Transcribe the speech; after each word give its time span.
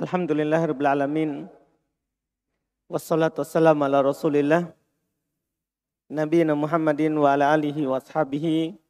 Alhamdulillah 0.00 0.64
Rabbil 0.64 0.88
Alamin. 0.88 1.30
Wassalatu 2.88 3.44
wassalamu 3.44 3.84
ala 3.84 4.00
rasulillah. 4.00 4.72
Nabi 6.08 6.40
Muhammadin 6.48 7.12
wa 7.20 7.36
ala 7.36 7.52
alihi 7.52 7.84
wa 7.84 8.00
ashabihi. 8.00 8.80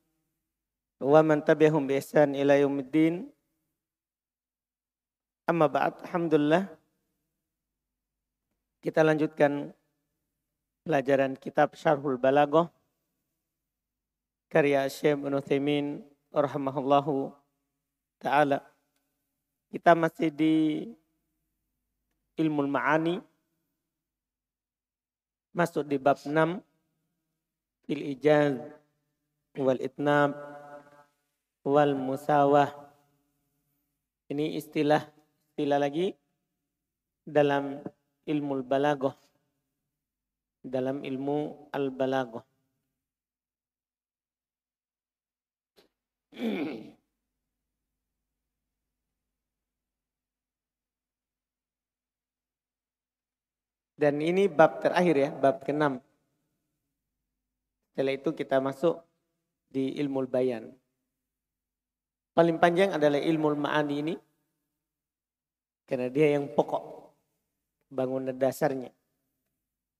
Wa 1.02 1.18
man 1.26 1.42
tabi'ahum 1.42 1.90
bi 1.90 1.98
ihsan 1.98 2.38
ila 2.38 2.54
yaumiddin. 2.54 3.26
Amma 5.50 5.66
ba'd, 5.66 5.98
Alhamdulillah. 6.06 6.70
Kita 8.78 9.02
lanjutkan 9.02 9.74
pelajaran 10.86 11.34
kitab 11.34 11.74
Syarhul 11.74 12.22
Balaghah 12.22 12.70
karya 14.46 14.86
Syekh 14.86 15.18
Taimin 15.42 16.06
rahimahullahu 16.30 17.34
taala. 18.22 18.62
Kita 19.74 19.98
masih 19.98 20.30
di 20.34 20.54
ilmu 22.40 22.64
ma'ani 22.64 23.20
masuk 25.52 25.84
di 25.84 26.00
bab 26.00 26.16
6 26.16 26.64
fil 27.84 28.02
ijaz 28.16 28.56
wal 29.60 29.80
itnab 29.82 30.32
wal 31.66 31.92
musawah. 31.92 32.72
Ini 34.30 34.56
istilah 34.56 35.02
istilah 35.52 35.78
lagi 35.82 36.14
dalam 37.26 37.82
ilmu 38.24 38.62
balaghah 38.62 39.12
dalam 40.64 41.00
ilmu 41.04 41.68
al-balaghah. 41.72 42.44
Dan 54.00 54.16
ini 54.24 54.48
bab 54.48 54.80
terakhir 54.80 55.12
ya, 55.12 55.28
bab 55.28 55.60
ke-6. 55.60 56.00
Setelah 57.92 58.16
itu 58.16 58.32
kita 58.32 58.56
masuk 58.56 58.96
di 59.68 59.92
ilmu 60.00 60.24
bayan. 60.24 60.72
Paling 62.32 62.56
panjang 62.56 62.96
adalah 62.96 63.20
ilmu 63.20 63.60
ma'ani 63.60 63.94
ini. 64.00 64.14
Karena 65.84 66.08
dia 66.08 66.32
yang 66.32 66.48
pokok. 66.48 67.12
Bangunan 67.92 68.32
dasarnya. 68.32 68.88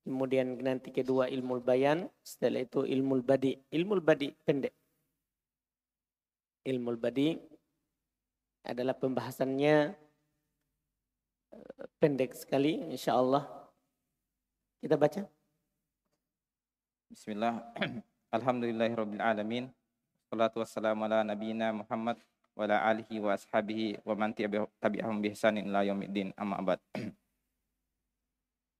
Kemudian 0.08 0.56
nanti 0.64 0.96
kedua 0.96 1.28
ilmu 1.28 1.60
bayan. 1.60 2.08
Setelah 2.24 2.64
itu 2.64 2.88
ilmu 2.88 3.20
badi. 3.20 3.52
Ilmu 3.68 4.00
badi 4.00 4.32
pendek. 4.32 4.72
Ilmu 6.64 6.96
badi 6.96 7.36
adalah 8.64 8.96
pembahasannya 8.96 9.76
eh, 11.52 11.84
pendek 12.00 12.32
sekali 12.32 12.80
insya 12.88 13.20
Allah 13.20 13.59
kita 14.80 14.96
baca. 14.96 15.22
Bismillah. 17.12 17.60
Alhamdulillahirabbil 18.36 19.20
alamin. 19.20 19.68
Wassalatu 20.24 20.64
wassalamu 20.64 21.04
ala 21.04 21.20
nabiyyina 21.20 21.68
Muhammad 21.76 22.16
wa 22.56 22.64
ala 22.64 22.80
alihi 22.88 23.20
wa 23.20 23.36
ashabihi 23.36 24.00
wa 24.00 24.14
man 24.16 24.32
tabi'ahum 24.32 25.20
bi 25.20 25.36
ihsanin 25.36 25.68
ila 25.68 25.84
yaumiddin. 25.84 26.32
Amma 26.32 26.64
ba'd. 26.64 26.80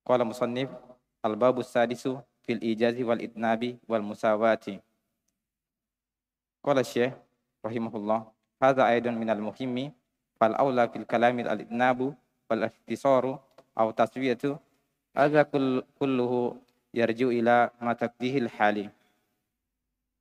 Qala 0.09 0.25
musannif 0.25 0.73
al-babu 1.21 1.61
sadisu 1.61 2.17
fil 2.49 2.65
ijazi 2.65 3.05
wal 3.05 3.21
itnabi 3.21 3.77
wal 3.85 4.01
musawati. 4.01 4.81
Qala 6.65 6.81
Syekh 6.81 7.13
rahimahullah, 7.61 8.25
hadza 8.57 8.89
aidan 8.89 9.21
min 9.21 9.29
al-muhimmi 9.29 9.93
fal 10.41 10.57
aula 10.57 10.89
fil 10.89 11.05
kalami 11.05 11.45
al-itnabu 11.45 12.17
wal 12.49 12.73
ihtisaru 12.73 13.37
aw 13.77 13.93
taswiyatu 13.93 14.57
Hadza 15.11 15.43
kulluhu 15.99 16.55
yarju 16.95 17.35
ila 17.35 17.75
ma 17.83 17.99
takdihil 17.99 18.47
hali. 18.47 18.87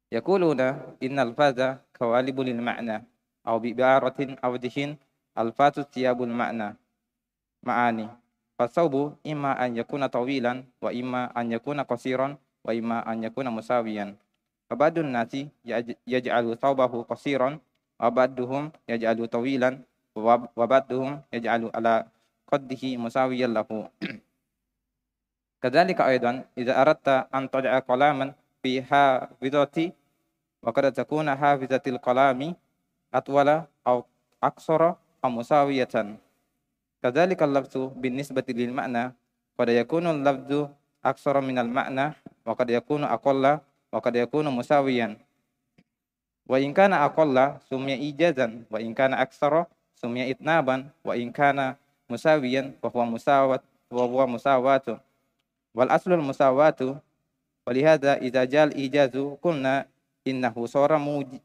Yaquluna 0.10 0.82
innal 0.98 1.38
fadha 1.38 1.78
kawalibu 1.94 2.42
lil 2.42 2.58
ma'na 2.58 3.06
aw 3.46 3.62
bi 3.62 3.70
ibaratin 3.78 4.34
aw 4.42 4.50
dihin 4.58 4.98
alfatu 5.38 5.86
tiyabul 5.86 6.34
ma'na 6.34 6.74
ma'ani. 7.62 8.10
Fasawbu 8.58 9.16
imma 9.24 9.54
an 9.56 9.78
yakuna 9.78 10.10
tawilan 10.10 10.66
wa 10.82 10.90
imma 10.92 11.30
an 11.38 11.54
yakuna 11.54 11.86
qasiran 11.86 12.36
wa 12.66 12.72
imma 12.74 13.06
an 13.06 13.24
yakuna 13.24 13.54
musawiyan. 13.54 14.18
Fabadun 14.68 15.14
nasi 15.14 15.48
yaj'alu 16.10 16.58
thawbahu 16.58 17.06
qasiran 17.06 17.62
wa 18.02 18.10
ba'duhum 18.10 18.74
yaj'alu 18.90 19.30
tawilan 19.30 19.86
wa 20.18 20.66
ba'duhum 20.66 21.22
yaj'alu 21.30 21.70
ala 21.72 22.10
qaddihi 22.50 22.98
musawiyan 22.98 23.54
lahu. 23.54 23.86
كذلك 25.63 26.01
أيضا 26.01 26.45
إذا 26.59 26.75
أردت 26.83 27.09
أن 27.35 27.51
تضع 27.51 27.79
كلاما 27.79 28.35
في 28.63 28.83
حافظة 28.83 29.93
وقد 30.63 30.85
تكون 30.93 31.27
حافظة 31.37 31.85
الكلام 31.87 32.41
أطول 33.15 33.49
أو 33.87 33.97
أقصر 34.43 34.83
أو 35.25 35.29
مساوية 35.31 35.95
كذلك 37.03 37.41
اللفظ 37.43 37.77
بالنسبة 37.97 38.45
للمعنى 38.49 39.05
قد 39.59 39.69
يكون 39.69 40.05
اللفظ 40.07 40.69
أكثر 41.05 41.41
من 41.41 41.57
المعنى 41.59 42.07
وقد 42.47 42.69
يكون 42.71 43.05
أقل 43.05 43.45
وقد 43.93 44.15
يكون 44.17 44.47
مساويا 44.51 45.17
وإن 46.49 46.73
كان 46.73 46.93
أقل 46.93 47.37
سمي 47.71 47.95
إيجازا 47.95 48.65
وإن 48.71 48.95
كان 48.95 49.15
أكثر 49.15 49.65
سمي 49.95 50.31
إتنابا 50.31 50.89
وإن 51.05 51.33
كان 51.33 51.75
مساويا 52.11 52.73
فهو 52.83 53.05
مساواة 53.05 53.63
وهو 53.91 54.27
مساواة 54.27 55.01
wal 55.74 55.90
aslul 55.94 56.22
musawatu 56.24 56.98
walihada 57.66 58.18
idza 58.20 58.46
jal 58.50 58.70
ijazu 58.74 59.38
qulna 59.44 59.86
innahu 60.26 60.66
sara 60.66 60.98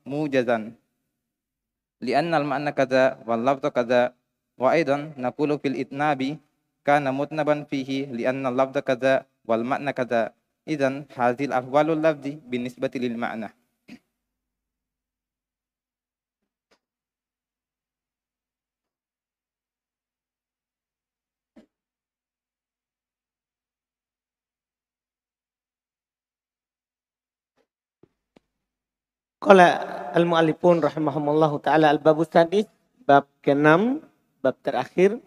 mujazan 0.05 0.73
lianna 2.01 2.41
al 2.41 2.47
ma'na 2.49 2.71
kadza 2.73 3.21
wal 3.29 3.41
lafdhu 3.45 3.69
kadza 3.71 4.13
wa 4.57 4.73
aidan 4.73 5.13
naqulu 5.17 5.61
fil 5.61 5.77
itnabi 5.77 6.41
kana 6.85 7.13
mutnaban 7.13 7.65
fihi 7.69 8.09
lianna 8.09 8.49
al 8.53 8.57
lafdha 8.57 8.81
kadza 8.81 9.13
wal 9.49 9.65
ma'na 9.65 9.93
kadza 9.93 10.33
idzan 10.65 11.05
hadhil 11.13 11.53
ahwalul 11.53 12.01
lafzi 12.01 12.41
binisbati 12.49 12.97
lil 13.01 13.17
ma'na 13.21 13.53
Qala 29.45 29.69
al-mu'allifun 30.17 30.81
rahimahumullahu 30.81 31.61
taala 31.61 31.93
al-babus 31.93 32.33
sadis 32.33 32.65
bab 33.05 33.29
ke-6 33.45 34.01
bab 34.41 34.57
terakhir 34.65 35.21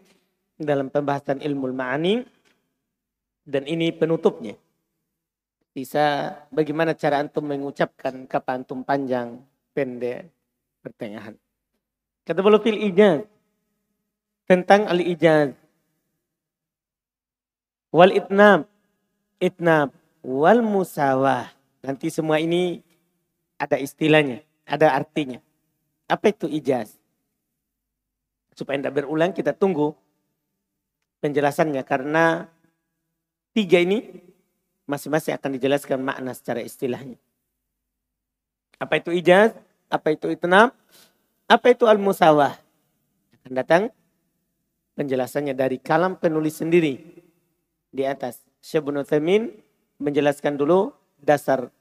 dalam 0.58 0.90
pembahasan 0.90 1.38
ilmu 1.38 1.70
ma'ani 1.70 2.26
dan 3.46 3.70
ini 3.70 3.94
penutupnya. 3.94 4.58
Bisa 5.70 6.34
bagaimana 6.50 6.98
cara 6.98 7.22
antum 7.22 7.46
mengucapkan 7.46 8.26
kata 8.26 8.58
antum 8.58 8.82
panjang, 8.82 9.38
pendek, 9.78 10.34
pertengahan. 10.82 11.38
Kata 12.26 12.42
beliau 12.42 12.58
fil 12.58 12.82
ijaz 12.90 13.22
tentang 14.50 14.90
al-ijaz 14.90 15.54
wal 17.94 18.18
itnab 18.18 18.66
itnab 19.38 19.94
wal 20.26 20.66
musawah. 20.66 21.54
Nanti 21.86 22.10
semua 22.10 22.42
ini 22.42 22.87
ada 23.58 23.78
istilahnya, 23.82 24.46
ada 24.64 24.94
artinya. 24.94 25.42
Apa 26.08 26.32
itu 26.32 26.48
ijaz? 26.48 26.96
Supaya 28.54 28.80
tidak 28.80 29.04
berulang 29.04 29.34
kita 29.34 29.54
tunggu 29.54 29.94
penjelasannya 31.22 31.82
karena 31.84 32.48
tiga 33.52 33.82
ini 33.82 34.06
masing-masing 34.88 35.36
akan 35.36 35.52
dijelaskan 35.58 36.00
makna 36.00 36.32
secara 36.32 36.64
istilahnya. 36.64 37.20
Apa 38.78 39.02
itu 39.02 39.12
ijaz? 39.14 39.54
Apa 39.90 40.14
itu 40.14 40.30
itnam? 40.32 40.72
Apa 41.50 41.74
itu 41.74 41.90
al-musawah? 41.90 42.56
Akan 43.40 43.54
datang 43.54 43.84
penjelasannya 44.98 45.54
dari 45.54 45.78
kalam 45.78 46.18
penulis 46.18 46.62
sendiri 46.62 46.98
di 47.94 48.04
atas. 48.04 48.42
Syekh 48.62 48.84
Ibnu 48.84 49.02
menjelaskan 49.98 50.60
dulu 50.60 50.94
dasar 51.18 51.72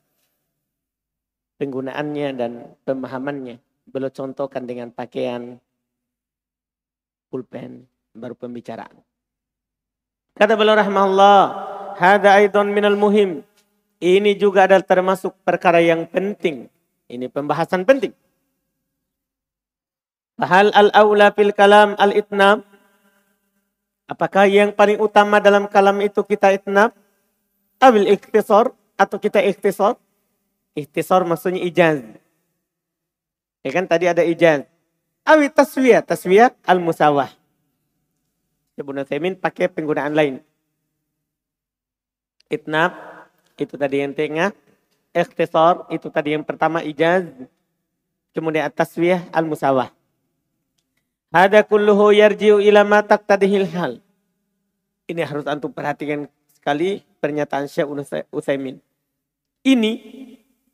penggunaannya 1.57 2.29
dan 2.37 2.53
pemahamannya. 2.85 3.61
Beliau 3.87 4.11
contohkan 4.11 4.67
dengan 4.67 4.91
pakaian 4.91 5.61
pulpen 7.31 7.87
baru 8.17 8.35
pembicaraan. 8.35 8.97
Kata 10.37 10.53
beliau 10.53 10.77
rahmatullah, 10.77 11.41
hada 11.97 12.37
aidon 12.37 12.73
minal 12.73 12.97
muhim. 12.99 13.41
Ini 13.97 14.37
juga 14.37 14.69
adalah 14.69 14.85
termasuk 14.85 15.33
perkara 15.41 15.81
yang 15.81 16.05
penting. 16.05 16.69
Ini 17.09 17.33
pembahasan 17.33 17.89
penting. 17.89 18.13
Hal 20.37 20.69
al-aula 20.77 21.33
fil 21.33 21.57
kalam 21.57 21.97
al-itnab. 21.97 22.61
Apakah 24.05 24.45
yang 24.47 24.77
paling 24.77 25.01
utama 25.01 25.41
dalam 25.41 25.65
kalam 25.65 25.97
itu 26.05 26.21
kita 26.21 26.53
itnab? 26.53 26.93
Abil 27.81 28.05
ikhtisar 28.13 28.69
atau 29.01 29.17
kita 29.17 29.41
ikhtisar? 29.41 29.97
Ikhtisar 30.77 31.25
maksudnya 31.25 31.65
ijaz. 31.65 32.05
Ya 33.65 33.71
kan 33.73 33.89
tadi 33.89 34.13
ada 34.13 34.21
ijaz. 34.21 34.69
Awi 35.25 35.49
taswiyah, 35.49 36.05
taswiyah 36.05 36.53
al-musawah. 36.69 37.33
Ibnu 38.77 39.03
Taimin 39.09 39.35
pakai 39.41 39.73
penggunaan 39.73 40.13
lain. 40.13 40.45
Itnab, 42.53 42.93
itu 43.57 43.75
tadi 43.75 44.05
yang 44.05 44.13
tengah. 44.13 44.53
Ikhtisar, 45.17 45.89
itu 45.89 46.13
tadi 46.13 46.37
yang 46.37 46.45
pertama 46.45 46.85
ijaz. 46.85 47.25
Kemudian 48.37 48.69
taswiyah 48.69 49.33
al-musawah. 49.33 49.89
Hada 51.33 51.65
kulluhu 51.65 52.13
yarji'u 52.13 52.61
ila 52.61 52.85
ma 52.85 53.01
taqtadihil 53.01 53.67
hal. 53.73 53.99
Ini 55.09 55.25
harus 55.25 55.49
antum 55.49 55.73
perhatikan 55.73 56.29
sekali 56.53 57.01
pernyataan 57.19 57.65
Syekh 57.65 57.89
Utsaimin. 58.29 58.77
Ini 59.65 59.93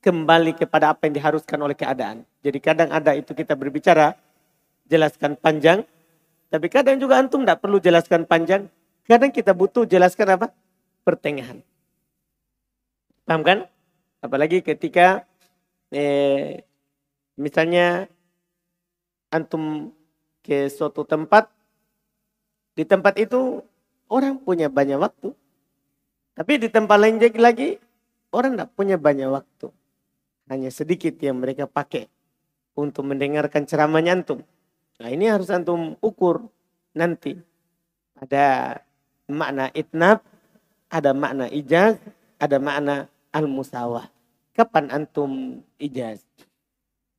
kembali 0.03 0.59
kepada 0.59 0.91
apa 0.91 1.07
yang 1.07 1.15
diharuskan 1.15 1.59
oleh 1.63 1.79
keadaan. 1.79 2.27
Jadi 2.43 2.59
kadang 2.59 2.91
ada 2.91 3.15
itu 3.15 3.31
kita 3.33 3.55
berbicara, 3.55 4.19
jelaskan 4.91 5.39
panjang, 5.39 5.87
tapi 6.53 6.69
kadang 6.69 7.01
juga 7.01 7.17
antum 7.17 7.47
tidak 7.47 7.65
perlu 7.65 7.81
jelaskan 7.81 8.29
panjang. 8.29 8.69
Kadang 9.09 9.33
kita 9.33 9.57
butuh 9.57 9.89
jelaskan 9.89 10.37
apa? 10.37 10.47
Pertengahan. 11.01 11.65
Paham 13.25 13.41
kan? 13.41 13.59
Apalagi 14.21 14.61
ketika 14.61 15.25
eh, 15.89 16.61
misalnya 17.41 18.05
antum 19.33 19.95
ke 20.45 20.69
suatu 20.69 21.09
tempat. 21.09 21.49
Di 22.77 22.85
tempat 22.85 23.17
itu 23.17 23.65
orang 24.13 24.37
punya 24.37 24.69
banyak 24.69 25.01
waktu. 25.01 25.33
Tapi 26.37 26.53
di 26.61 26.69
tempat 26.69 26.97
lain 27.01 27.17
lagi 27.41 27.81
orang 28.29 28.57
tidak 28.57 28.71
punya 28.77 28.97
banyak 29.01 29.29
waktu. 29.33 29.73
Hanya 30.51 30.71
sedikit 30.75 31.15
yang 31.23 31.39
mereka 31.39 31.71
pakai 31.71 32.11
untuk 32.75 33.07
mendengarkan 33.07 33.69
ceramahnya 33.69 34.19
antum. 34.19 34.41
Nah 34.99 35.09
ini 35.11 35.29
harus 35.29 35.51
antum 35.53 35.95
ukur 36.03 36.47
nanti. 36.95 37.39
Ada 38.19 38.79
makna 39.27 39.71
itnab, 39.75 40.23
ada 40.87 41.11
makna 41.15 41.47
ijaz, 41.51 41.99
ada 42.39 42.57
makna 42.63 43.11
al-musawah. 43.35 44.07
Kapan 44.53 44.93
antum 44.93 45.63
ijaz? 45.81 46.23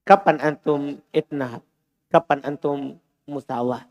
Kapan 0.05 0.37
antum 0.43 1.01
itnab? 1.09 1.63
Kapan 2.11 2.39
antum 2.45 3.01
musawah. 3.25 3.87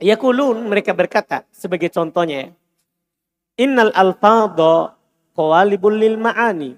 Yakulun 0.00 0.64
mereka 0.64 0.96
berkata 0.96 1.44
sebagai 1.52 1.92
contohnya 1.92 2.56
Innal 3.60 3.92
alfadha 3.92 4.96
qawalibul 5.36 5.92
lil 5.92 6.16
ma'ani. 6.16 6.72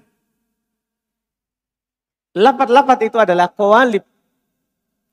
Lapat-lapat 2.33 2.99
itu 3.05 3.17
adalah 3.21 3.49
qawalib. 3.53 4.01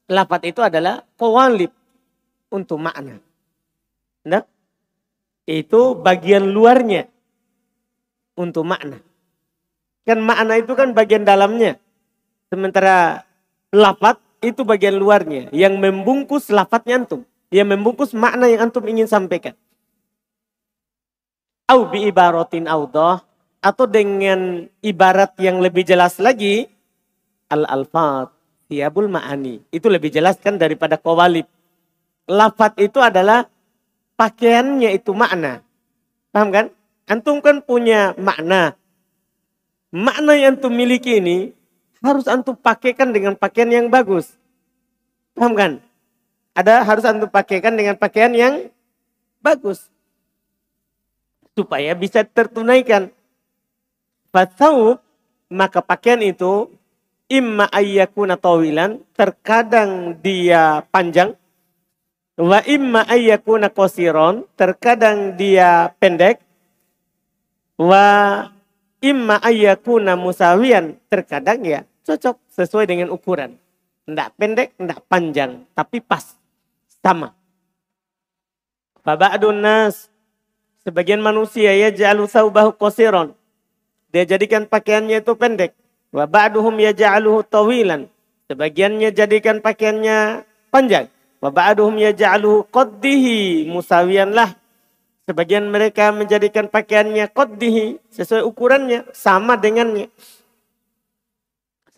Lapat 0.08 0.40
itu 0.48 0.60
adalah 0.64 1.04
qawalib 1.20 1.68
untuk 2.48 2.80
makna. 2.80 3.20
Nah, 4.24 4.42
itu 5.44 5.80
bagian 6.00 6.48
luarnya 6.48 7.06
untuk 8.40 8.64
makna. 8.64 9.04
Kan 10.08 10.24
makna 10.24 10.56
itu 10.56 10.72
kan 10.72 10.96
bagian 10.96 11.28
dalamnya. 11.28 11.76
Sementara 12.48 13.22
lapat 13.70 14.18
itu 14.40 14.64
bagian 14.64 14.96
luarnya 14.96 15.52
yang 15.52 15.76
membungkus 15.76 16.48
lafadznya 16.48 17.04
antum, 17.04 17.22
yang 17.52 17.68
membungkus 17.68 18.16
makna 18.16 18.48
yang 18.48 18.66
antum 18.66 18.82
ingin 18.88 19.06
sampaikan. 19.06 19.54
Au 21.70 21.86
bi 21.86 22.08
ibaratin 22.08 22.66
atau 22.66 23.84
dengan 23.86 24.66
ibarat 24.82 25.36
yang 25.38 25.62
lebih 25.62 25.86
jelas 25.86 26.18
lagi 26.18 26.66
al 27.50 27.66
alfat 27.66 28.30
tiabul 28.70 29.10
ma'ani. 29.10 29.58
Itu 29.74 29.90
lebih 29.90 30.14
jelas 30.14 30.38
kan 30.38 30.56
daripada 30.56 30.94
kawalib. 30.94 31.50
Lafat 32.30 32.78
itu 32.78 33.02
adalah 33.02 33.50
pakaiannya 34.14 34.94
itu 34.94 35.10
makna. 35.10 35.66
Paham 36.30 36.54
kan? 36.54 36.66
Antum 37.10 37.42
kan 37.42 37.58
punya 37.58 38.14
makna. 38.14 38.78
Makna 39.90 40.38
yang 40.38 40.54
antum 40.54 40.70
miliki 40.70 41.18
ini 41.18 41.50
harus 41.98 42.30
antum 42.30 42.54
pakaikan 42.54 43.10
dengan 43.10 43.34
pakaian 43.34 43.66
yang 43.66 43.86
bagus. 43.90 44.38
Paham 45.34 45.58
kan? 45.58 45.72
Ada 46.54 46.86
harus 46.86 47.02
antum 47.02 47.26
pakaikan 47.26 47.74
dengan 47.74 47.98
pakaian 47.98 48.30
yang 48.30 48.70
bagus. 49.42 49.90
Supaya 51.58 51.98
bisa 51.98 52.22
tertunaikan. 52.22 53.10
Fatsaub, 54.30 55.02
maka 55.50 55.82
pakaian 55.82 56.22
itu 56.22 56.70
imma 57.30 57.70
ayyakuna 57.70 58.34
tawilan, 58.34 58.98
terkadang 59.14 60.18
dia 60.18 60.82
panjang. 60.90 61.38
Wa 62.34 62.60
imma 62.66 63.06
ayyakuna 63.06 63.70
kosiron, 63.70 64.44
terkadang 64.58 65.38
dia 65.38 65.94
pendek. 66.02 66.42
Wa 67.78 68.50
imma 68.98 69.38
ayyakuna 69.40 70.18
musawian, 70.18 70.98
terkadang 71.06 71.62
ya 71.62 71.80
cocok 72.04 72.36
sesuai 72.50 72.90
dengan 72.90 73.14
ukuran. 73.14 73.54
Tidak 74.04 74.28
pendek, 74.34 74.74
tidak 74.74 75.00
panjang, 75.06 75.64
tapi 75.72 76.02
pas. 76.02 76.34
Sama. 77.00 77.32
Faba'adun 79.00 79.64
nas. 79.64 80.12
Sebagian 80.84 81.20
manusia 81.24 81.72
ya 81.72 81.88
ja'alu 81.88 82.28
saubahu 82.28 82.76
kosiron. 82.76 83.32
Dia 84.10 84.26
jadikan 84.26 84.66
pakaiannya 84.66 85.22
itu 85.22 85.32
pendek. 85.38 85.79
Wa 86.10 86.26
ba'duhum 86.26 86.74
ya 86.82 86.90
ja'aluhu 86.90 87.46
tawilan. 87.46 88.10
Sebagiannya 88.50 89.14
jadikan 89.14 89.62
pakaiannya 89.62 90.42
panjang. 90.74 91.06
Wa 91.38 91.54
ba'duhum 91.54 91.94
ya 92.02 92.10
ja'aluhu 92.10 92.66
qaddihi 92.70 93.70
musawiyan 93.70 94.34
lah. 94.34 94.54
Sebagian 95.24 95.70
mereka 95.70 96.10
menjadikan 96.10 96.66
pakaiannya 96.66 97.30
qaddihi 97.30 98.02
sesuai 98.10 98.42
ukurannya, 98.42 99.06
sama 99.14 99.54
dengannya 99.54 100.10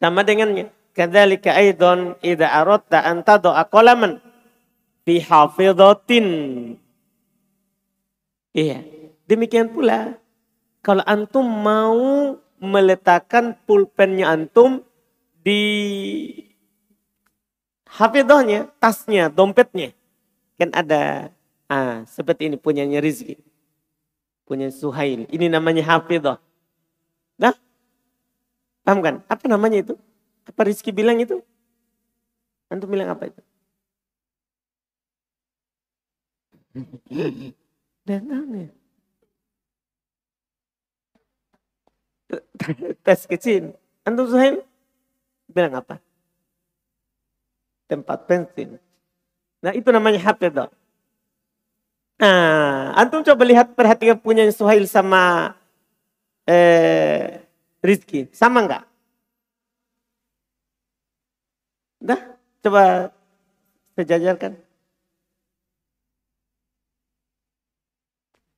sama 0.03 0.27
dengannya. 0.27 0.67
Kadzalika 0.93 1.55
aidon 1.55 2.19
idza 2.19 2.51
aradta 2.51 3.07
an 3.07 3.23
tad'a 3.23 3.63
qalaman 3.71 4.19
fi 5.07 5.23
hafidhatin. 5.23 6.27
Iya. 8.51 8.83
Demikian 9.31 9.71
pula 9.71 10.19
kalau 10.83 11.07
antum 11.07 11.47
mau 11.47 12.35
meletakkan 12.63 13.59
pulpennya 13.67 14.31
antum 14.31 14.87
di 15.43 15.59
hafidhahnya, 17.91 18.71
tasnya, 18.79 19.27
dompetnya. 19.27 19.91
Kan 20.55 20.71
ada 20.71 21.35
ah, 21.67 22.07
seperti 22.07 22.47
ini 22.47 22.57
punyanya 22.57 23.03
Rizki. 23.03 23.35
Punya 24.47 24.71
Suhail. 24.71 25.27
Ini 25.27 25.51
namanya 25.51 25.83
hafidhah. 25.83 26.39
Nah, 27.35 27.59
Paham 28.83 28.99
kan? 29.03 29.15
Apa 29.31 29.47
namanya 29.47 29.79
itu? 29.83 29.95
Apa 30.47 30.67
Rizky 30.67 30.91
bilang 30.91 31.19
itu? 31.23 31.39
Antum 32.67 32.91
bilang 32.91 33.15
apa 33.15 33.31
itu? 33.31 33.43
Dan 38.09 38.27
ya. 38.27 38.82
Tes 43.05 43.27
kecil. 43.29 43.77
Antum 44.03 44.27
Suhail 44.27 44.65
bilang 45.51 45.77
apa? 45.79 46.01
Tempat 47.87 48.25
pensil. 48.25 48.81
Nah 49.63 49.73
itu 49.77 49.89
namanya 49.93 50.19
hafidah. 50.21 50.73
Nah, 52.23 52.95
antum 52.95 53.23
coba 53.27 53.43
lihat 53.43 53.75
perhatikan 53.75 54.15
punya 54.15 54.47
Suhail 54.55 54.87
sama 54.87 55.55
eh, 56.47 57.43
Rizki. 57.83 58.31
Sama 58.31 58.63
enggak? 58.63 58.85
Dah, 62.03 62.21
coba 62.63 63.11
sejajarkan. 63.99 64.59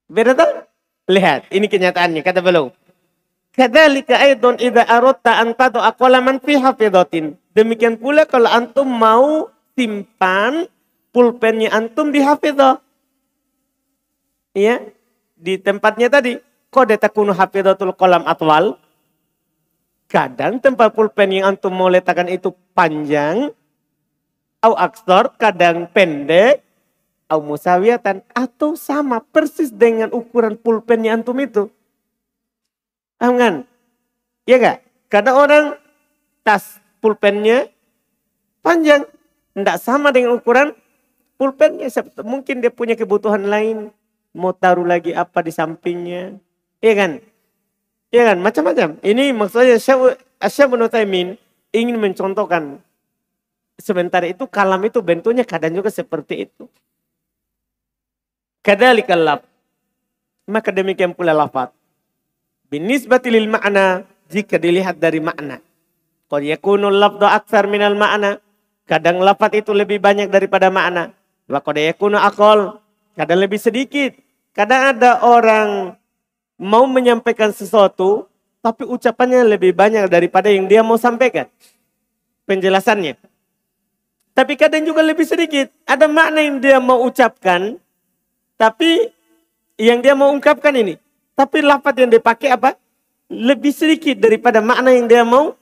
Beda 0.09 0.33
tak? 0.37 0.69
Lihat, 1.09 1.49
ini 1.53 1.69
kenyataannya, 1.69 2.21
kata 2.25 2.41
beliau. 2.41 2.73
Kadzalika 3.55 4.19
aidon 4.19 4.59
idza 4.59 4.83
aradta 4.83 5.39
an 5.39 5.55
tad'a 5.55 5.95
qalaman 5.95 6.43
fi 6.43 6.59
hafidatin. 6.59 7.39
Demikian 7.55 7.95
pula 8.03 8.27
kalau 8.27 8.51
antum 8.51 8.91
mau 8.91 9.47
simpan 9.79 10.67
pulpennya 11.15 11.71
antum 11.71 12.11
di 12.11 12.19
hafidah. 12.19 12.83
Iya, 14.59 14.83
di 15.39 15.55
tempatnya 15.63 16.11
tadi. 16.11 16.39
Kode 16.75 16.99
takunu 16.99 17.31
hafidatul 17.31 17.95
kolam 17.95 18.27
atwal. 18.27 18.75
Kadang 20.11 20.59
tempat 20.59 20.91
pulpen 20.91 21.31
yang 21.31 21.55
antum 21.55 21.71
mau 21.71 21.87
letakkan 21.87 22.27
itu 22.27 22.51
panjang, 22.75 23.55
au 24.59 24.75
aksor, 24.75 25.39
kadang 25.39 25.87
pendek, 25.95 26.67
au 27.31 27.39
musawiyatan 27.39 28.27
atau 28.35 28.75
sama 28.75 29.23
persis 29.23 29.71
dengan 29.71 30.11
ukuran 30.11 30.59
pulpennya 30.59 31.15
antum 31.15 31.39
itu. 31.39 31.71
Paham 33.19 33.35
kan? 33.39 33.55
Iya 34.45 34.57
gak? 34.61 34.79
Karena 35.09 35.33
orang 35.37 35.65
tas 36.45 36.83
pulpennya 36.99 37.71
panjang. 38.61 39.07
Tidak 39.55 39.79
sama 39.79 40.11
dengan 40.11 40.35
ukuran 40.35 40.75
pulpennya. 41.39 41.87
Mungkin 42.27 42.59
dia 42.61 42.75
punya 42.75 42.99
kebutuhan 42.99 43.47
lain. 43.47 43.95
Mau 44.35 44.51
taruh 44.51 44.83
lagi 44.83 45.15
apa 45.15 45.47
di 45.47 45.55
sampingnya. 45.55 46.35
Iya 46.83 46.95
kan? 46.99 47.11
Iya 48.11 48.23
kan? 48.35 48.37
Macam-macam. 48.43 48.99
Ini 48.99 49.31
maksudnya 49.31 49.79
Asyab 50.43 50.75
Taimin 50.91 51.39
ingin 51.71 51.97
mencontohkan. 52.03 52.83
Sementara 53.79 54.31
itu 54.31 54.47
kalam 54.47 54.83
itu 54.87 55.03
bentuknya 55.03 55.43
kadang 55.43 55.75
juga 55.75 55.91
seperti 55.91 56.51
itu. 56.51 56.67
Kadalikal 58.63 59.23
laf. 59.23 59.41
Maka 60.47 60.71
demikian 60.71 61.15
pula 61.15 61.35
lafad. 61.35 61.75
Binisbati 62.69 63.29
lil 63.29 63.49
makna 63.51 64.05
jika 64.29 64.57
dilihat 64.57 64.99
dari 64.99 65.21
makna. 65.21 65.61
Qad 66.29 66.43
yakunu 66.43 66.91
aksar 67.25 67.69
minal 67.69 67.95
makna. 67.95 68.41
Kadang 68.85 69.25
lafad 69.25 69.53
itu 69.57 69.73
lebih 69.73 70.01
banyak 70.01 70.29
daripada 70.29 70.69
makna. 70.69 71.13
Wa 71.49 71.61
qad 71.61 71.81
yakunu 71.81 72.17
akol. 72.21 72.81
Kadang 73.15 73.41
lebih 73.41 73.61
sedikit. 73.61 74.17
Kadang 74.55 74.97
ada 74.97 75.23
orang 75.23 75.99
mau 76.59 76.87
menyampaikan 76.87 77.51
sesuatu 77.51 78.31
tapi 78.65 78.89
ucapannya 78.89 79.45
lebih 79.45 79.77
banyak 79.77 80.09
daripada 80.09 80.49
yang 80.49 80.65
dia 80.65 80.81
mau 80.81 80.97
sampaikan. 80.97 81.45
Penjelasannya. 82.49 83.21
Tapi 84.33 84.53
kadang 84.57 84.89
juga 84.89 85.05
lebih 85.05 85.29
sedikit. 85.29 85.69
Ada 85.85 86.09
makna 86.09 86.41
yang 86.41 86.59
dia 86.59 86.81
mau 86.81 87.05
ucapkan, 87.05 87.77
tapi 88.57 89.13
yang 89.77 90.01
dia 90.01 90.17
mau 90.17 90.33
ungkapkan 90.33 90.75
ini. 90.75 90.97
Tapi 91.35 91.67
lafaz 91.67 91.95
yang 91.99 92.15
dipakai 92.15 92.55
apa? 92.55 92.79
Lebih 93.27 93.75
sedikit 93.75 94.15
daripada 94.19 94.63
makna 94.63 94.95
yang 94.95 95.11
dia 95.11 95.27
mau 95.27 95.59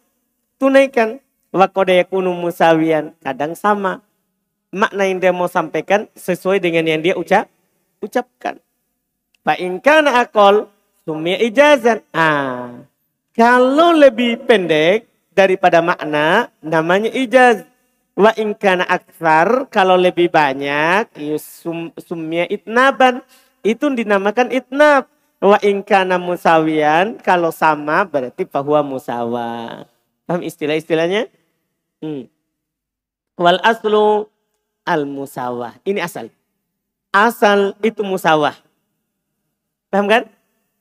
tunaikan. 0.61 1.17
Wakoda 1.53 1.93
yakunu 1.93 2.33
musawian. 2.33 3.17
Kadang 3.21 3.57
sama. 3.57 4.05
Makna 4.73 5.05
yang 5.05 5.21
dia 5.21 5.33
mau 5.37 5.49
sampaikan 5.49 6.09
sesuai 6.17 6.61
dengan 6.61 6.89
yang 6.89 7.05
dia 7.05 7.13
ucap, 7.13 7.45
ucapkan. 8.01 8.57
Inkana 9.45 10.25
akol 10.25 10.73
sumia 11.05 11.37
ijazan. 11.45 12.01
Ah, 12.17 12.81
kalau 13.37 13.93
lebih 13.93 14.41
pendek 14.49 15.05
daripada 15.37 15.85
makna 15.85 16.49
namanya 16.65 17.13
ijaz. 17.13 17.69
Wa 18.13 18.33
inkana 18.37 18.85
aksar 18.85 19.73
kalau 19.73 19.97
lebih 19.97 20.29
banyak 20.29 21.09
yusum, 21.17 21.93
sumia 21.97 22.45
itnaban 22.49 23.25
itu 23.65 23.89
dinamakan 23.89 24.53
itnab. 24.53 25.09
Wa 25.43 25.59
inkana 25.59 26.23
musawian 26.23 27.19
kalau 27.19 27.51
sama 27.51 28.07
berarti 28.07 28.47
bahwa 28.47 28.79
musawa. 28.95 29.83
Paham 30.23 30.39
istilah-istilahnya? 30.47 31.27
Hmm. 31.99 32.31
Wal 33.35 33.59
aslu 33.67 34.31
al 34.87 35.03
musawah. 35.03 35.75
Ini 35.83 35.99
asal. 35.99 36.31
Asal 37.11 37.75
itu 37.83 38.07
musawah. 38.07 38.55
Paham 39.91 40.07
kan? 40.07 40.31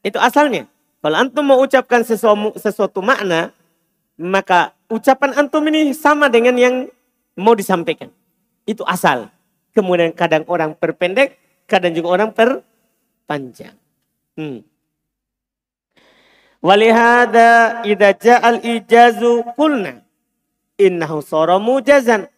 Itu 0.06 0.22
asalnya. 0.22 0.70
Kalau 1.02 1.18
antum 1.18 1.42
mau 1.42 1.58
ucapkan 1.58 2.06
sesuatu, 2.06 2.54
sesuatu 2.62 3.02
makna, 3.02 3.50
maka 4.14 4.78
ucapan 4.86 5.42
antum 5.42 5.66
ini 5.74 5.90
sama 5.98 6.30
dengan 6.30 6.54
yang 6.54 6.86
mau 7.34 7.58
disampaikan. 7.58 8.14
Itu 8.70 8.86
asal. 8.86 9.34
Kemudian 9.74 10.14
kadang 10.14 10.46
orang 10.46 10.78
perpendek, 10.78 11.42
kadang 11.66 11.98
juga 11.98 12.14
orang 12.14 12.30
perpanjang. 12.30 13.74
Hmm. 14.38 14.64
Walihada 16.62 17.82
idza 17.84 18.10
ja'al 18.14 18.62
ijazu 18.62 19.44
kulna 19.58 20.06
innahu 20.78 21.26
sara 21.26 21.58
mujazan. 21.58 22.30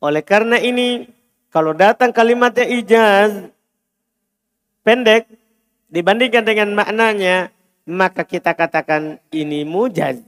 Oleh 0.00 0.24
karena 0.24 0.56
ini 0.58 1.06
kalau 1.52 1.76
datang 1.76 2.10
kalimatnya 2.10 2.64
ijaz 2.66 3.52
pendek 4.82 5.28
dibandingkan 5.92 6.42
dengan 6.42 6.72
maknanya 6.72 7.52
maka 7.86 8.22
kita 8.22 8.54
katakan 8.54 9.18
ini 9.34 9.66
mujaz. 9.66 10.22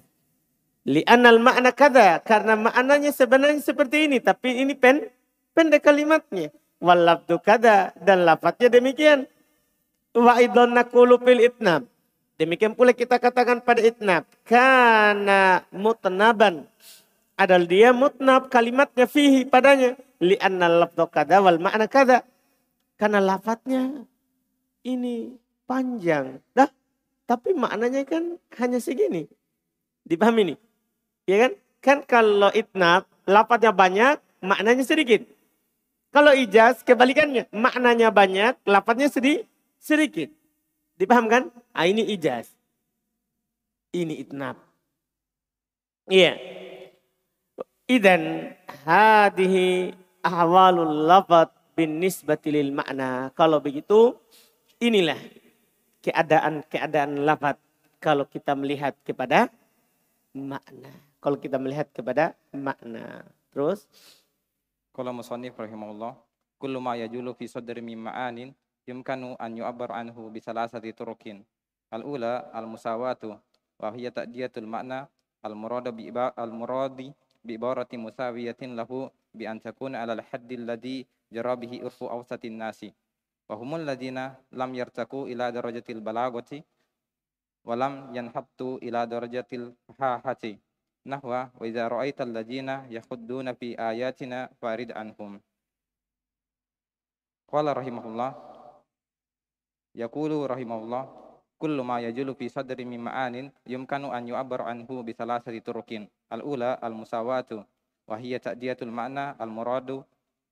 Li'anal 0.85 1.41
makna 1.41 1.73
kada. 1.73 2.21
Karena 2.21 2.61
maknanya 2.61 3.11
sebenarnya 3.11 3.61
seperti 3.65 4.05
ini. 4.11 4.21
Tapi 4.21 4.61
ini 4.61 4.77
pen, 4.77 5.09
pendek 5.57 5.81
kalimatnya. 5.81 6.53
Walabdu 6.83 7.41
kada. 7.41 7.97
Dan 7.97 8.29
lafadznya 8.29 8.69
demikian. 8.69 9.25
Wa 10.15 10.39
idon 10.39 10.73
nakulu 10.73 11.19
itnab. 11.27 11.91
Demikian 12.39 12.79
pula 12.79 12.95
kita 12.95 13.19
katakan 13.19 13.63
pada 13.63 13.83
itnab. 13.83 14.23
Karena 14.47 15.67
mutnaban. 15.75 16.71
Adalah 17.35 17.67
dia 17.67 17.91
mutnab 17.91 18.47
kalimatnya 18.47 19.11
fihi 19.11 19.43
padanya. 19.43 19.99
Li'annal 20.23 20.87
labdu 20.87 21.11
kada 21.11 21.43
wal 21.43 21.59
makna 21.59 21.91
kada. 21.91 22.23
Karena 22.95 23.19
lafadznya 23.19 24.07
ini 24.87 25.35
panjang. 25.67 26.39
Dah, 26.55 26.71
tapi 27.27 27.51
maknanya 27.57 28.07
kan 28.07 28.39
hanya 28.63 28.79
segini. 28.79 29.27
Dipahami 30.07 30.55
nih? 30.55 30.59
Ya 31.27 31.37
kan? 31.43 31.53
Kan 31.85 31.99
kalau 32.07 32.49
itnab, 32.55 33.05
lapatnya 33.29 33.75
banyak, 33.75 34.17
maknanya 34.41 34.85
sedikit. 34.87 35.27
Kalau 36.15 36.33
ijaz, 36.33 36.81
kebalikannya. 36.81 37.51
Maknanya 37.53 38.09
banyak, 38.09 38.57
lapatnya 38.65 39.11
sedih, 39.13 39.45
sedikit. 39.85 40.33
Dipahamkan? 40.97 41.53
Ah, 41.77 41.85
ini 41.85 42.09
ijaz. 42.17 42.49
Ini 43.93 44.25
itnab. 44.25 44.57
Iya. 46.09 46.41
Idan 47.85 48.57
hadihi 48.89 49.93
ahwalul 50.25 51.05
lafad 51.05 51.53
bin 51.77 52.01
nisbati 52.01 52.49
lil 52.49 52.73
makna. 52.73 53.29
Kalau 53.37 53.61
begitu, 53.61 54.17
inilah 54.81 55.21
keadaan-keadaan 56.01 57.21
lafad 57.29 57.61
kalau 58.01 58.25
kita 58.25 58.57
melihat 58.57 58.97
kepada 59.05 59.53
makna. 60.33 60.93
Kalau 61.21 61.37
kita 61.37 61.61
melihat 61.61 61.93
kepada 61.93 62.33
makna. 62.57 63.29
Terus 63.53 63.85
kalau 64.97 65.13
musannif 65.13 65.53
rahimahullah, 65.61 66.17
kullu 66.57 66.81
ma 66.81 66.97
yajulu 66.97 67.37
fi 67.37 67.45
sadri 67.51 67.85
ma'anin 67.85 68.57
yumkanu 68.87 69.37
an 69.41 69.57
yu'abbar 69.57 69.93
anhu 69.93 70.31
bi 70.31 70.41
salasati 70.41 70.93
turukin. 70.93 71.45
Al-ula 71.93 72.51
al-musawatu 72.53 73.37
wa 73.81 73.89
hiya 73.93 74.11
ta'diyatul 74.11 74.67
makna 74.67 75.09
al-murada 75.45 75.93
bi 75.93 76.09
al-muradi 76.13 77.13
bi 77.45 77.55
ibarati 77.55 78.01
musawiyatin 78.01 78.75
lahu 78.75 79.13
bi 79.35 79.45
an 79.45 79.61
takuna 79.61 80.01
ala 80.03 80.17
al-haddi 80.17 80.57
alladhi 80.59 80.97
jara 81.31 81.55
bihi 81.55 81.85
urfu 81.85 82.09
awsatin 82.09 82.57
nasi. 82.57 82.91
Wa 83.45 83.61
humul 83.61 83.85
ladina 83.85 84.41
lam 84.53 84.73
yartaku 84.73 85.29
ila 85.29 85.53
darajatil 85.53 86.01
balagati 86.01 86.65
walam 87.65 88.13
yanhattu 88.13 88.77
ila 88.85 89.09
darajatil 89.09 89.73
fahahati 89.97 90.61
nahwa 91.05 91.53
wa 91.53 91.65
idza 91.65 91.89
ra'aital 91.89 92.33
ladzina 92.33 92.85
yakhudduna 92.89 93.57
fi 93.57 93.77
ayatina 93.77 94.49
farid 94.61 94.93
anhum 94.93 95.41
qala 97.49 97.77
rahimahullah 97.77 98.54
yaqulu 99.95 100.45
rahimahullah 100.51 101.07
kullu 101.59 101.83
ma 101.87 102.03
yajulu 102.03 102.35
fi 102.35 102.51
sadri 102.51 102.85
min 102.85 103.07
ma'anin 103.07 103.49
yumkanu 103.65 104.11
an 104.11 104.27
yu'abbar 104.27 104.67
anhu 104.67 105.07
bi 105.07 105.15
salasati 105.15 105.63
turukin 105.63 106.11
al 106.29 106.43
ula 106.43 106.77
al 106.83 106.93
musawatu 106.93 107.65
wa 108.11 108.19
hiya 108.19 108.43
ta'diyatul 108.43 108.91
ma'na 108.91 109.39
al 109.39 109.49
muradu 109.49 110.05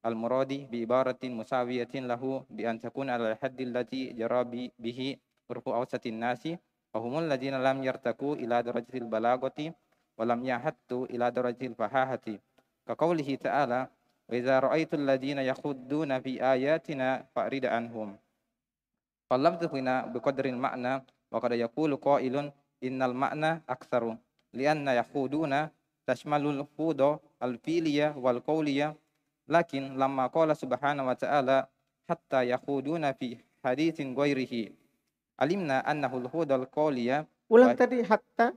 al 0.02 0.14
muradi 0.14 0.64
bi 0.70 0.86
ibaratin 0.86 1.34
musawiyatin 1.36 2.08
lahu 2.08 2.46
bi 2.48 2.64
an 2.64 2.78
takuna 2.80 3.20
al 3.20 3.36
haddi 3.36 3.68
allati 3.68 4.14
jarabi 4.16 4.72
bihi 4.78 5.18
urfu 5.50 5.74
awsatin 5.74 6.16
nasi 6.16 6.56
Wahumul 6.92 7.24
ladina 7.24 7.56
lam 7.56 7.80
yartaku 7.80 8.36
ila 8.36 8.60
darajatil 8.60 9.08
balagati 9.08 9.72
wa 10.20 10.28
lam 10.28 10.44
yahattu 10.44 11.08
ila 11.08 11.32
darajatil 11.32 11.72
fahahati. 11.72 12.36
Kaqaulihi 12.84 13.40
ta'ala 13.40 13.88
wa 14.28 14.32
idza 14.36 14.60
ra'aitul 14.60 15.08
ladina 15.08 15.40
yakhudduna 15.40 16.20
fi 16.20 16.36
ayatina 16.36 17.24
fa'rid 17.32 17.64
anhum. 17.64 18.12
فاللفظ 19.32 19.74
هنا 19.74 20.12
بقدر 20.12 20.44
المعنى 20.44 21.04
وقد 21.32 21.52
يقول 21.52 21.96
قائل 21.96 22.52
إن 22.84 23.02
المعنى 23.02 23.62
أكثر 23.68 24.16
لأن 24.52 24.88
يخودون 24.88 25.68
تشمل 26.06 26.46
الخود 26.46 27.18
الفيلية 27.42 28.16
والقولية. 28.16 28.96
لكن 29.48 29.96
لما 29.96 30.26
قال 30.26 30.56
سبحانه 30.56 31.08
وتعالى 31.08 31.66
حتى 32.10 32.40
يخوضون 32.50 33.12
في 33.12 33.38
حديث 33.64 34.00
غيره 34.00 34.72
علمنا 35.40 35.90
أنه 35.90 36.16
الخود 36.16 36.52
القولية 36.52 37.26
ولم 37.50 37.72
تدي 37.72 38.04
حتى 38.04 38.52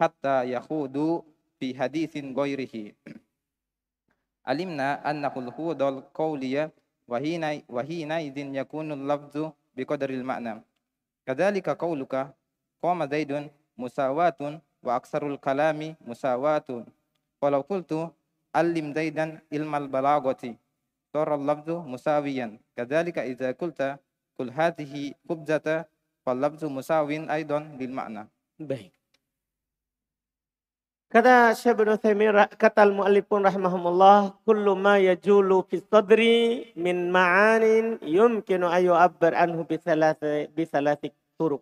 حتى 0.00 0.52
يخوضوا 0.52 1.22
في 1.60 1.78
حديث 1.80 2.16
غيره. 2.16 2.92
علمنا 4.46 5.10
أنه 5.10 5.32
الخود 5.36 5.82
القولية 5.82 6.70
وهنا 7.08 7.62
وهنا 7.68 8.20
يكون 8.60 8.92
اللفظ 8.92 9.52
biqadaril 9.76 10.24
makna. 10.24 10.62
Kadzalika 11.26 11.74
qauluka 11.74 12.34
qama 12.82 13.06
Zaidun 13.06 13.50
musawatun 13.76 14.60
wa 14.82 14.96
aksarul 14.96 15.38
kalami 15.38 15.96
musawatun. 16.02 16.86
Walau 17.42 17.62
qultu 17.66 18.10
allim 18.54 18.94
Zaidan 18.94 19.40
ilmal 19.50 19.88
balagati. 19.88 20.54
Sara 21.12 21.36
lafzu 21.36 21.82
musawiyan. 21.84 22.56
Kadzalika 22.76 23.24
idza 23.26 23.52
qulta 23.52 23.98
kul 24.36 24.48
hadhihi 24.48 25.12
khubzata 25.26 25.84
fal 26.24 26.38
lafzu 26.38 26.70
musawin 26.70 27.28
aidan 27.28 27.76
lil 27.76 27.92
ma'na. 27.92 28.30
Baik. 28.56 29.01
Kata 31.12 31.52
Syekh 31.52 31.76
bin 31.76 31.92
Utsaimin 31.92 32.32
kata 32.56 32.88
al-muallifun 32.88 33.44
rahimahumullah 33.44 34.32
kullu 34.48 34.72
ma 34.72 34.96
yajulu 34.96 35.60
fi 35.68 35.84
sadri 35.84 36.72
min 36.72 37.12
ma'anin 37.12 38.00
yumkinu 38.00 38.64
ayu 38.72 38.96
abbar 38.96 39.36
anhu 39.36 39.68
bi 39.68 39.76
thalathi 39.76 41.12
turuq. 41.36 41.60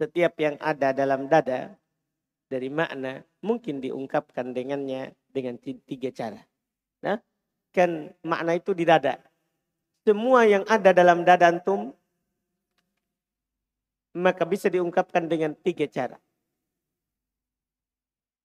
Setiap 0.00 0.40
yang 0.40 0.56
ada 0.56 0.96
dalam 0.96 1.28
dada 1.28 1.76
dari 2.48 2.72
makna 2.72 3.20
mungkin 3.44 3.84
diungkapkan 3.84 4.56
dengannya 4.56 5.12
dengan 5.28 5.60
tiga 5.60 6.08
cara. 6.08 6.40
Nah, 7.04 7.20
kan 7.76 8.08
makna 8.24 8.56
itu 8.56 8.72
di 8.72 8.88
dada. 8.88 9.20
Semua 10.08 10.48
yang 10.48 10.64
ada 10.64 10.96
dalam 10.96 11.28
dada 11.28 11.52
antum 11.52 11.92
maka 14.16 14.48
bisa 14.48 14.72
diungkapkan 14.72 15.28
dengan 15.28 15.52
tiga 15.60 15.84
cara. 15.84 16.16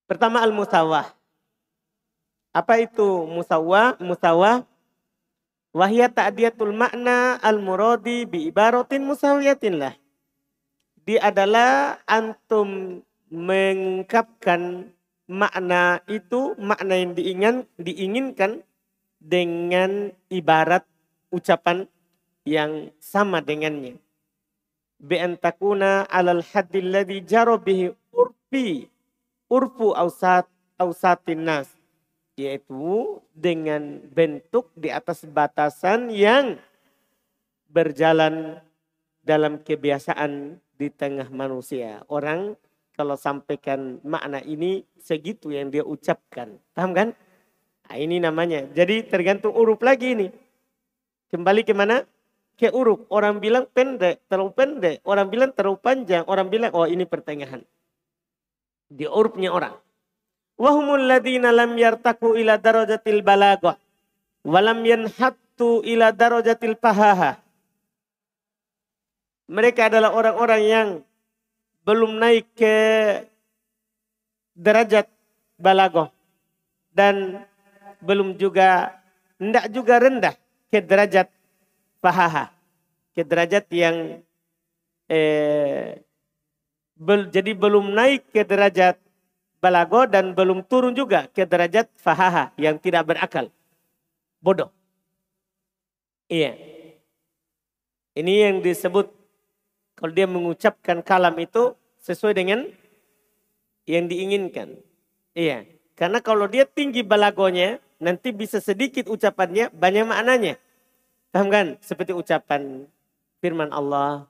Pertama 0.05 0.45
al-musawah. 0.45 1.09
Apa 2.53 2.79
itu 2.79 3.25
musawah? 3.25 3.97
Musawah 3.97 4.63
wahya 5.75 6.07
ta'diyatul 6.07 6.71
makna 6.71 7.35
al-muradi 7.43 8.23
bi 8.23 8.47
ibaratin 8.47 9.03
musawiyatin 9.03 9.75
lah. 9.81 9.93
Dia 11.05 11.29
adalah 11.29 11.99
antum 12.05 13.01
mengungkapkan 13.29 14.89
makna 15.25 15.99
itu, 16.05 16.53
makna 16.57 16.95
yang 16.97 17.11
diinginkan, 17.17 17.65
diinginkan 17.81 18.51
dengan 19.17 20.13
ibarat 20.29 20.85
ucapan 21.33 21.89
yang 22.45 22.93
sama 23.01 23.41
dengannya. 23.41 23.97
Bi 25.01 25.17
antakuna 25.19 26.05
alal 26.07 26.45
haddil 26.45 26.93
ladhi 26.93 27.25
jaro 27.25 27.59
bihi 27.59 27.91
urfi 28.13 28.87
urfu 29.49 29.93
ausat 29.93 30.49
ausatin 30.75 31.45
nas 31.45 31.69
yaitu 32.35 33.23
dengan 33.31 34.03
bentuk 34.11 34.67
di 34.75 34.91
atas 34.91 35.23
batasan 35.23 36.11
yang 36.11 36.59
berjalan 37.71 38.59
dalam 39.23 39.63
kebiasaan 39.63 40.59
di 40.75 40.91
tengah 40.91 41.31
manusia. 41.31 42.03
Orang 42.11 42.59
kalau 42.99 43.15
sampaikan 43.15 44.03
makna 44.03 44.43
ini 44.43 44.83
segitu 44.99 45.55
yang 45.55 45.71
dia 45.71 45.87
ucapkan. 45.87 46.59
Paham 46.75 46.91
kan? 46.91 47.07
Nah, 47.87 47.95
ini 47.95 48.19
namanya. 48.19 48.67
Jadi 48.67 49.07
tergantung 49.07 49.55
urup 49.55 49.79
lagi 49.79 50.11
ini. 50.15 50.27
Kembali 51.31 51.63
ke 51.63 51.71
mana? 51.71 52.03
Ke 52.59 52.71
urup. 52.71 53.07
Orang 53.07 53.39
bilang 53.39 53.67
pendek, 53.71 54.27
terlalu 54.27 54.51
pendek. 54.55 54.95
Orang 55.07 55.31
bilang 55.31 55.51
terlalu 55.55 55.79
panjang. 55.79 56.23
Orang 56.27 56.51
bilang, 56.51 56.71
oh 56.75 56.87
ini 56.87 57.03
pertengahan 57.07 57.63
di 58.95 59.03
urupnya 59.03 59.51
orang. 59.51 59.75
Wahumul 60.55 61.03
ladina 61.11 61.51
lam 61.51 61.75
yartaku 61.75 62.39
ila 62.39 62.55
darajatil 62.55 63.19
balagah. 63.19 63.75
Walam 64.47 64.79
yanhattu 64.87 65.83
ila 65.83 66.15
darajatil 66.15 66.79
pahaha. 66.79 67.43
Mereka 69.51 69.91
adalah 69.91 70.15
orang-orang 70.15 70.61
yang 70.63 70.87
belum 71.85 72.17
naik 72.17 72.49
ke 72.55 72.75
derajat 74.55 75.11
balagoh. 75.59 76.09
Dan 76.95 77.43
belum 77.99 78.39
juga, 78.39 78.95
tidak 79.35 79.65
juga 79.75 79.95
rendah 79.99 80.35
ke 80.71 80.79
derajat 80.79 81.27
pahaha. 81.99 82.49
Ke 83.11 83.27
derajat 83.27 83.67
yang 83.75 84.23
eh, 85.11 85.99
bel, 86.95 87.27
jadi 87.29 87.51
belum 87.55 87.95
naik 87.95 88.31
ke 88.31 88.43
derajat 88.47 88.99
balago 89.59 90.07
dan 90.07 90.35
belum 90.35 90.63
turun 90.67 90.95
juga 90.95 91.27
ke 91.31 91.43
derajat 91.43 91.91
fahaha 91.99 92.51
yang 92.55 92.79
tidak 92.79 93.07
berakal. 93.07 93.51
Bodoh. 94.39 94.69
Iya. 96.29 96.57
Ini 98.15 98.33
yang 98.49 98.57
disebut 98.63 99.11
kalau 99.95 100.11
dia 100.11 100.27
mengucapkan 100.27 101.03
kalam 101.03 101.35
itu 101.39 101.75
sesuai 102.03 102.35
dengan 102.35 102.67
yang 103.85 104.05
diinginkan. 104.07 104.79
Iya. 105.35 105.65
Karena 105.95 106.19
kalau 106.19 106.45
dia 106.51 106.67
tinggi 106.67 107.01
balagonya, 107.07 107.79
nanti 108.03 108.35
bisa 108.35 108.59
sedikit 108.59 109.07
ucapannya, 109.07 109.71
banyak 109.71 110.03
maknanya. 110.03 110.59
Paham 111.31 111.47
kan? 111.47 111.67
Seperti 111.79 112.11
ucapan 112.11 112.83
firman 113.39 113.71
Allah, 113.71 114.27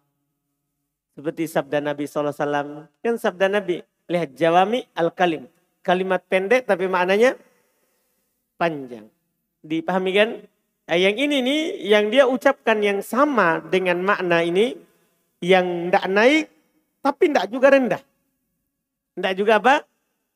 seperti 1.15 1.47
sabda 1.47 1.79
Nabi 1.79 2.03
SAW. 2.05 2.91
Kan 2.99 3.15
sabda 3.15 3.47
Nabi. 3.47 3.81
Lihat 4.11 4.35
jawami 4.35 4.83
al-kalim. 4.93 5.47
Kalimat 5.81 6.21
pendek 6.27 6.67
tapi 6.67 6.85
maknanya 6.91 7.39
panjang. 8.59 9.07
Dipahami 9.65 10.11
kan? 10.13 10.29
Nah, 10.85 10.97
yang 11.01 11.17
ini 11.17 11.41
nih, 11.41 11.61
yang 11.89 12.13
dia 12.13 12.29
ucapkan 12.29 12.77
yang 12.83 13.01
sama 13.01 13.63
dengan 13.63 14.03
makna 14.03 14.45
ini. 14.45 14.77
Yang 15.41 15.65
tidak 15.89 16.05
naik 16.11 16.45
tapi 17.05 17.23
tidak 17.29 17.47
juga 17.53 17.67
rendah. 17.69 18.01
Tidak 19.15 19.33
juga 19.37 19.61
apa? 19.61 19.75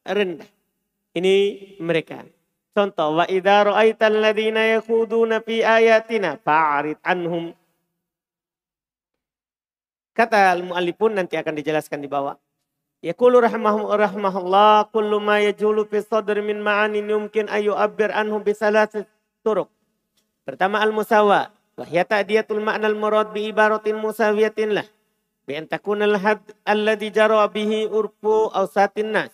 Rendah. 0.05 0.49
Ini 1.17 1.35
mereka. 1.81 2.21
Contoh, 2.69 3.17
wa 3.17 3.25
idza 3.25 3.65
ra'aital 3.65 4.21
ladzina 4.21 4.77
yakhuduna 4.77 5.41
fi 5.41 5.65
ayatina 5.65 6.37
fa'rid 6.37 7.01
anhum 7.01 7.49
Kata 10.19 10.51
al-muallifun 10.51 11.15
nanti 11.15 11.39
akan 11.39 11.55
dijelaskan 11.55 12.03
di 12.03 12.11
bawah. 12.11 12.35
Yaqulu 12.99 13.39
rahimahullah 13.39 14.91
kullu 14.91 15.23
ma 15.23 15.39
yajulu 15.39 15.87
fi 15.87 16.03
sadr 16.03 16.43
min 16.43 16.59
ma'anin 16.59 17.07
yumkin 17.07 17.47
ayu 17.47 17.71
abir 17.71 18.11
anhu 18.11 18.43
bi 18.43 18.51
salasat 18.51 19.07
turuq. 19.47 19.71
Pertama 20.43 20.83
al-musawa 20.83 21.55
wa 21.55 21.85
hiya 21.87 22.03
ta'diyatul 22.03 22.59
ma'na 22.59 22.91
al-murad 22.91 23.31
bi 23.31 23.47
ibaratin 23.47 23.95
musawiyatin 23.95 24.75
lah. 24.75 24.83
Bi 25.47 25.55
an 25.55 25.71
takuna 25.71 26.03
al-had 26.03 26.43
alladhi 26.67 27.15
jara 27.15 27.47
bihi 27.47 27.87
urfu 27.87 28.51
awsatin 28.51 29.15
nas. 29.15 29.31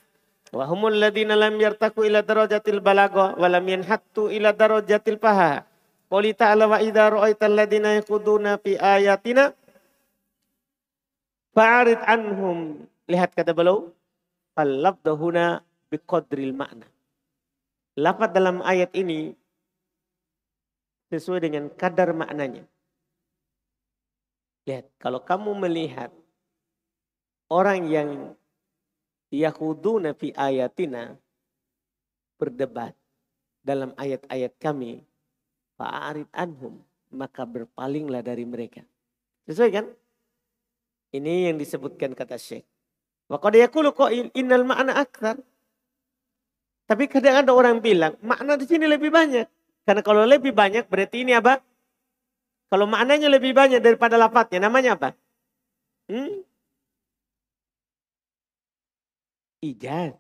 Wa 0.54 0.69
humul 0.69 1.02
ladina 1.02 1.34
lam 1.34 1.58
yartaku 1.58 2.06
ila 2.06 2.21
darajatil 2.21 2.78
balagha 2.86 3.34
wa 3.34 3.48
lam 3.50 3.65
yanhattu 3.65 4.30
ila 4.30 4.54
darajatil 4.54 5.17
fahaha. 5.17 5.65
Quli 6.13 6.38
ta'ala 6.38 6.69
wa 6.69 6.78
idza 6.78 7.10
ra'aital 7.10 7.58
ladina 7.58 7.98
yaquduna 7.98 8.62
fi 8.62 8.78
ayatina 8.78 9.58
Fa'arid 11.55 12.03
anhum. 12.03 12.83
Lihat 13.07 13.31
kata 13.31 13.55
beliau. 13.55 13.95
Falabdahuna 14.59 15.63
biqadril 15.87 16.51
makna. 16.51 16.87
Lafaz 17.95 18.35
dalam 18.35 18.59
ayat 18.59 18.91
ini 18.91 19.31
sesuai 21.07 21.47
dengan 21.47 21.71
kadar 21.71 22.11
maknanya. 22.11 22.67
Lihat, 24.67 24.91
kalau 24.99 25.23
kamu 25.23 25.55
melihat 25.63 26.11
orang 27.47 27.87
yang 27.87 28.09
yahuduna 29.31 30.11
fi 30.11 30.35
ayatina 30.35 31.15
berdebat 32.35 32.97
dalam 33.63 33.95
ayat-ayat 33.95 34.51
kami, 34.59 35.05
fa'arid 35.79 36.27
anhum, 36.35 36.83
maka 37.13 37.47
berpalinglah 37.47 38.19
dari 38.25 38.43
mereka. 38.43 38.83
Sesuai 39.47 39.71
kan? 39.71 39.85
Ini 41.15 41.51
yang 41.51 41.56
disebutkan 41.56 42.12
kata 42.12 42.36
Syekh. 42.36 42.67
Wa 43.32 43.39
qad 43.39 43.56
yaqulu 43.56 43.95
innal 44.36 44.67
ma'na 44.67 44.99
akthar. 44.99 45.39
Tapi 46.86 47.10
kadang 47.10 47.41
ada 47.41 47.51
orang 47.56 47.82
bilang 47.82 48.13
makna 48.21 48.60
di 48.60 48.67
sini 48.69 48.86
lebih 48.86 49.10
banyak. 49.10 49.47
Karena 49.88 50.01
kalau 50.06 50.28
lebih 50.28 50.54
banyak 50.54 50.86
berarti 50.86 51.25
ini 51.25 51.34
apa? 51.34 51.63
Kalau 52.69 52.86
maknanya 52.86 53.30
lebih 53.30 53.54
banyak 53.56 53.82
daripada 53.82 54.19
lafadznya 54.19 54.69
namanya 54.69 54.97
apa? 54.97 55.10
Hmm? 56.10 56.45
Ijaz. 59.65 60.13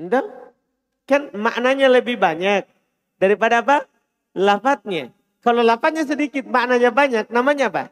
Entah? 0.00 0.24
Kan 1.04 1.32
maknanya 1.36 1.92
lebih 1.92 2.16
banyak 2.16 2.64
daripada 3.20 3.60
apa? 3.60 3.76
Lafadznya. 4.32 5.17
Kalau 5.48 5.64
lapatnya 5.64 6.04
sedikit, 6.04 6.44
maknanya 6.44 6.92
banyak, 6.92 7.32
namanya 7.32 7.72
apa? 7.72 7.84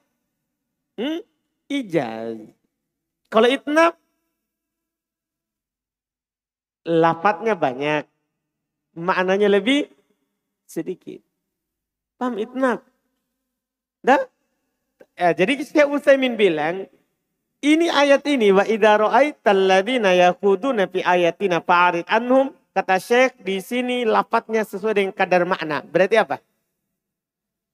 Hmm? 1.00 1.24
Ijaz. 1.72 2.36
Kalau 3.32 3.48
itnab, 3.48 3.96
lapatnya 6.84 7.56
banyak, 7.56 8.04
maknanya 8.92 9.48
lebih 9.48 9.88
sedikit. 10.68 11.24
Paham 12.20 12.36
itnab? 12.36 12.84
Dah? 14.04 14.20
Ya, 15.16 15.32
jadi 15.32 15.56
Syekh 15.64 15.88
Utsaimin 15.96 16.36
bilang, 16.36 16.84
ini 17.64 17.88
ayat 17.88 18.20
ini 18.28 18.52
wa 18.52 18.68
idza 18.68 19.00
ra'aital 19.00 19.64
ladzina 19.64 20.12
yakhuduna 20.12 20.92
fi 20.92 21.00
ayatina 21.00 21.64
fa'arid 21.64 22.04
anhum 22.04 22.52
kata 22.76 23.00
Syekh 23.00 23.40
di 23.40 23.64
sini 23.64 24.04
lapatnya 24.04 24.60
sesuai 24.60 24.92
dengan 24.92 25.16
kadar 25.16 25.48
makna. 25.48 25.80
Berarti 25.80 26.20
apa? 26.20 26.36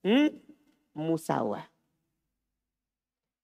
Hmm? 0.03 0.31
Musawah. 0.93 1.65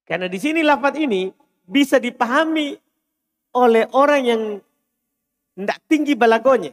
Karena 0.04 0.26
di 0.26 0.38
sini 0.40 0.64
lapat 0.64 0.96
ini 0.98 1.32
bisa 1.68 2.00
dipahami 2.00 2.76
oleh 3.52 3.84
orang 3.92 4.22
yang 4.24 4.42
tidak 5.58 5.78
tinggi 5.90 6.14
balagonya. 6.16 6.72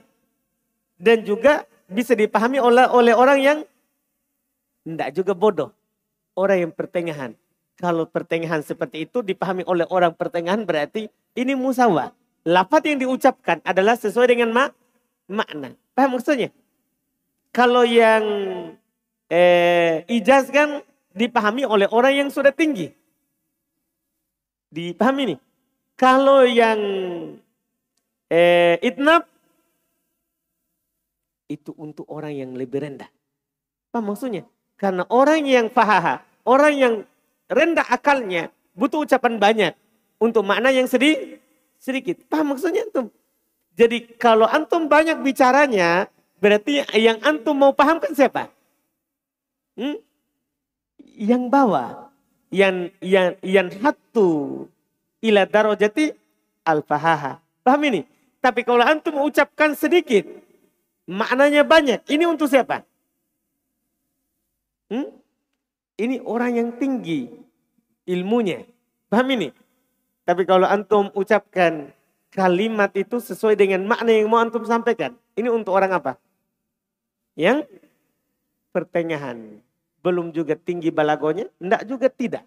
Dan 0.96 1.28
juga 1.28 1.68
bisa 1.92 2.16
dipahami 2.16 2.64
oleh, 2.64 2.88
oleh 2.88 3.14
orang 3.14 3.40
yang 3.44 3.60
tidak 4.88 5.10
juga 5.12 5.34
bodoh. 5.36 5.72
Orang 6.36 6.68
yang 6.68 6.72
pertengahan. 6.72 7.36
Kalau 7.76 8.08
pertengahan 8.08 8.64
seperti 8.64 9.04
itu 9.04 9.20
dipahami 9.20 9.68
oleh 9.68 9.84
orang 9.92 10.16
pertengahan 10.16 10.64
berarti 10.64 11.12
ini 11.36 11.54
musawah. 11.60 12.16
Lafat 12.48 12.88
yang 12.88 13.04
diucapkan 13.04 13.60
adalah 13.68 14.00
sesuai 14.00 14.32
dengan 14.32 14.56
mak 14.56 14.72
makna. 15.28 15.76
Paham 15.92 16.16
maksudnya? 16.16 16.56
Kalau 17.52 17.84
yang 17.84 18.24
eh, 19.30 20.06
ijaz 20.10 20.50
kan 20.54 20.82
dipahami 21.16 21.64
oleh 21.64 21.88
orang 21.90 22.26
yang 22.26 22.30
sudah 22.30 22.52
tinggi. 22.52 22.92
Dipahami 24.70 25.36
nih. 25.36 25.40
Kalau 25.96 26.44
yang 26.44 26.80
eh, 28.28 28.76
itnab 28.84 29.24
itu 31.48 31.72
untuk 31.78 32.10
orang 32.10 32.34
yang 32.36 32.52
lebih 32.58 32.82
rendah. 32.82 33.08
Paham 33.94 34.12
maksudnya? 34.12 34.44
Karena 34.76 35.08
orang 35.08 35.46
yang 35.48 35.72
fahaha, 35.72 36.20
orang 36.44 36.74
yang 36.76 36.94
rendah 37.48 37.86
akalnya, 37.88 38.52
butuh 38.76 39.08
ucapan 39.08 39.40
banyak 39.40 39.74
untuk 40.20 40.44
makna 40.44 40.74
yang 40.74 40.90
sedih, 40.90 41.40
sedikit. 41.80 42.26
Paham 42.28 42.58
maksudnya 42.58 42.84
antum? 42.84 43.08
Jadi 43.78 44.20
kalau 44.20 44.50
antum 44.50 44.90
banyak 44.90 45.22
bicaranya, 45.22 46.12
berarti 46.42 46.84
yang 46.98 47.22
antum 47.24 47.56
mau 47.56 47.72
pahamkan 47.72 48.12
siapa? 48.12 48.55
Hmm? 49.76 50.00
Yang 51.16 51.44
bawa, 51.52 52.12
yang 52.52 52.92
yang 53.00 53.36
yang 53.44 53.68
hatu 53.84 54.64
ila 55.24 55.44
darajati 55.48 56.16
al-fahaha. 56.64 57.40
Paham 57.64 57.82
ini? 57.88 58.02
Tapi 58.44 58.62
kalau 58.62 58.84
antum 58.84 59.20
ucapkan 59.26 59.74
sedikit, 59.74 60.28
maknanya 61.10 61.66
banyak. 61.66 62.04
Ini 62.06 62.30
untuk 62.30 62.52
siapa? 62.52 62.86
Hmm? 64.92 65.10
Ini 65.96 66.22
orang 66.22 66.52
yang 66.60 66.70
tinggi 66.76 67.32
ilmunya. 68.06 68.62
Paham 69.10 69.28
ini? 69.34 69.50
Tapi 70.26 70.46
kalau 70.46 70.70
antum 70.70 71.10
ucapkan 71.18 71.90
kalimat 72.34 72.92
itu 72.94 73.18
sesuai 73.18 73.56
dengan 73.56 73.88
makna 73.88 74.12
yang 74.12 74.30
mau 74.30 74.44
antum 74.44 74.62
sampaikan. 74.68 75.16
Ini 75.34 75.48
untuk 75.50 75.72
orang 75.74 75.96
apa? 75.96 76.14
Yang 77.34 77.66
pertengahan. 78.76 79.65
Belum 80.06 80.30
juga 80.30 80.54
tinggi 80.54 80.94
balagonya, 80.94 81.50
enggak 81.58 81.82
juga 81.90 82.08
tidak. 82.14 82.46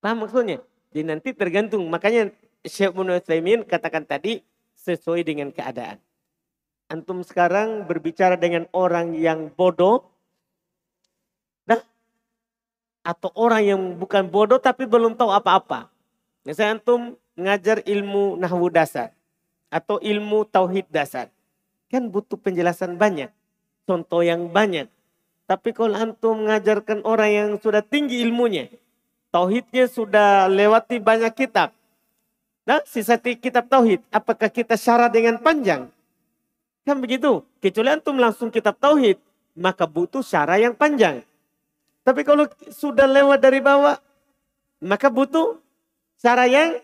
Paham 0.00 0.24
maksudnya? 0.24 0.64
Jadi 0.96 1.04
nanti 1.04 1.28
tergantung. 1.36 1.84
Makanya 1.92 2.32
Syekh 2.64 2.96
Muhammad 2.96 3.68
katakan 3.68 4.08
tadi 4.08 4.40
sesuai 4.80 5.20
dengan 5.20 5.52
keadaan. 5.52 6.00
Antum 6.88 7.20
sekarang 7.20 7.84
berbicara 7.84 8.40
dengan 8.40 8.64
orang 8.72 9.12
yang 9.12 9.52
bodoh, 9.52 10.16
atau 13.06 13.30
orang 13.38 13.62
yang 13.62 13.80
bukan 13.94 14.26
bodoh 14.26 14.58
tapi 14.58 14.82
belum 14.82 15.14
tahu 15.14 15.30
apa-apa. 15.30 15.86
Misalnya 16.42 16.82
antum 16.82 17.14
ngajar 17.38 17.86
ilmu 17.86 18.34
nahwu 18.34 18.66
dasar 18.66 19.14
atau 19.70 20.02
ilmu 20.02 20.42
tauhid 20.50 20.90
dasar. 20.90 21.30
Kan 21.86 22.10
butuh 22.10 22.34
penjelasan 22.34 22.98
banyak, 22.98 23.30
contoh 23.86 24.26
yang 24.26 24.50
banyak. 24.50 24.90
Tapi 25.46 25.70
kalau 25.70 25.94
antum 25.94 26.42
mengajarkan 26.42 27.06
orang 27.06 27.30
yang 27.30 27.48
sudah 27.62 27.78
tinggi 27.78 28.18
ilmunya, 28.26 28.66
tauhidnya 29.30 29.86
sudah 29.86 30.50
lewati 30.50 30.98
banyak 30.98 31.30
kitab. 31.38 31.70
Nah, 32.66 32.82
sisa 32.82 33.14
kitab 33.22 33.70
tauhid, 33.70 34.02
apakah 34.10 34.50
kita 34.50 34.74
syarat 34.74 35.14
dengan 35.14 35.38
panjang? 35.38 35.86
Kan 36.82 36.98
begitu. 36.98 37.46
Kecuali 37.62 37.94
antum 37.94 38.18
langsung 38.18 38.50
kitab 38.50 38.74
tauhid, 38.82 39.22
maka 39.54 39.86
butuh 39.86 40.22
syarat 40.22 40.66
yang 40.66 40.74
panjang. 40.74 41.22
Tapi 42.02 42.26
kalau 42.26 42.50
sudah 42.70 43.06
lewat 43.06 43.38
dari 43.38 43.62
bawah, 43.62 43.98
maka 44.82 45.06
butuh 45.10 45.62
cara 46.18 46.50
yang 46.50 46.82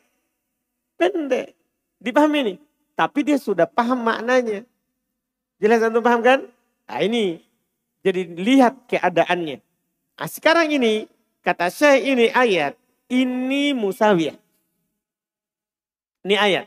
pendek. 0.94 1.58
Dipahami 1.98 2.38
ini. 2.46 2.54
Tapi 2.94 3.26
dia 3.26 3.38
sudah 3.38 3.66
paham 3.66 4.06
maknanya. 4.06 4.62
Jelas 5.58 5.82
antum 5.82 6.02
paham 6.02 6.22
kan? 6.22 6.46
Nah 6.86 7.00
ini. 7.02 7.42
Jadi 8.02 8.34
lihat 8.34 8.90
keadaannya. 8.90 9.58
Nah, 10.18 10.28
sekarang 10.28 10.70
ini, 10.74 11.06
kata 11.42 11.70
saya 11.70 12.02
ini 12.02 12.30
ayat. 12.34 12.74
Ini 13.06 13.74
musawiyah. 13.78 14.36
Ini 16.26 16.36
ayat. 16.38 16.66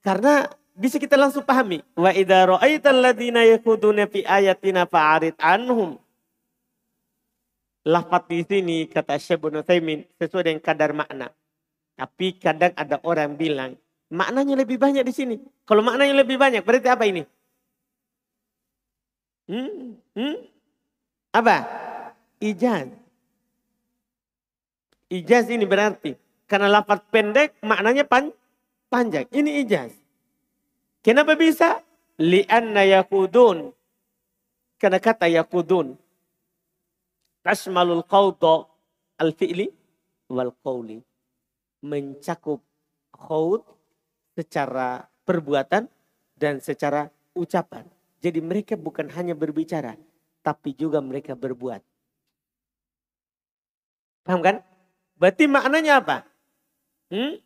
Karena 0.00 0.48
bisa 0.76 1.00
kita 1.00 1.16
langsung 1.16 1.44
pahami. 1.44 1.80
Wa 1.96 2.12
idha 2.12 2.44
ra'aital 2.44 3.00
ladhina 3.00 3.44
yakuduna 3.48 4.04
fi 4.08 4.24
ayatina 4.24 4.84
fa'arid 4.84 5.34
anhum 5.40 5.96
lafat 7.86 8.26
di 8.26 8.42
sini 8.42 8.76
kata 8.90 9.14
Syekh 9.14 9.38
Ibnu 9.46 9.62
Taimin 9.62 10.02
sesuai 10.18 10.50
dengan 10.50 10.60
kadar 10.60 10.90
makna. 10.90 11.30
Tapi 11.96 12.36
kadang 12.36 12.74
ada 12.76 13.00
orang 13.06 13.38
bilang 13.38 13.78
maknanya 14.10 14.58
lebih 14.58 14.76
banyak 14.76 15.06
di 15.06 15.14
sini. 15.14 15.36
Kalau 15.64 15.80
maknanya 15.86 16.18
lebih 16.18 16.36
banyak 16.36 16.66
berarti 16.66 16.90
apa 16.90 17.06
ini? 17.06 17.22
Hmm? 19.46 19.94
Hmm? 20.14 20.36
Apa? 21.30 21.56
Ijaz. 22.42 22.90
Ijaz 25.06 25.46
ini 25.46 25.62
berarti 25.62 26.18
karena 26.50 26.66
lafaz 26.66 27.02
pendek 27.10 27.54
maknanya 27.62 28.02
pan 28.02 28.34
panjang. 28.90 29.26
Ini 29.30 29.62
ijaz. 29.62 29.94
Kenapa 31.02 31.38
bisa? 31.38 31.82
Lianna 32.18 32.82
yakudun. 32.82 33.70
Karena 34.76 34.98
kata 35.00 35.30
yakudun 35.30 35.96
Tashmalul 37.46 38.02
qawda 38.02 38.66
al-fi'li 39.22 39.70
wal 40.34 40.50
qawli. 40.66 40.98
Mencakup 41.86 42.58
khawd 43.14 43.62
secara 44.34 45.06
perbuatan 45.22 45.86
dan 46.34 46.58
secara 46.58 47.06
ucapan. 47.38 47.86
Jadi 48.20 48.40
mereka 48.40 48.74
bukan 48.74 49.12
hanya 49.12 49.36
berbicara, 49.36 49.94
tapi 50.40 50.72
juga 50.72 51.00
mereka 51.04 51.36
berbuat. 51.36 51.84
Paham 54.26 54.40
kan? 54.42 54.56
Berarti 55.16 55.44
maknanya 55.46 56.02
apa? 56.02 56.16
Hmm? 57.12 57.38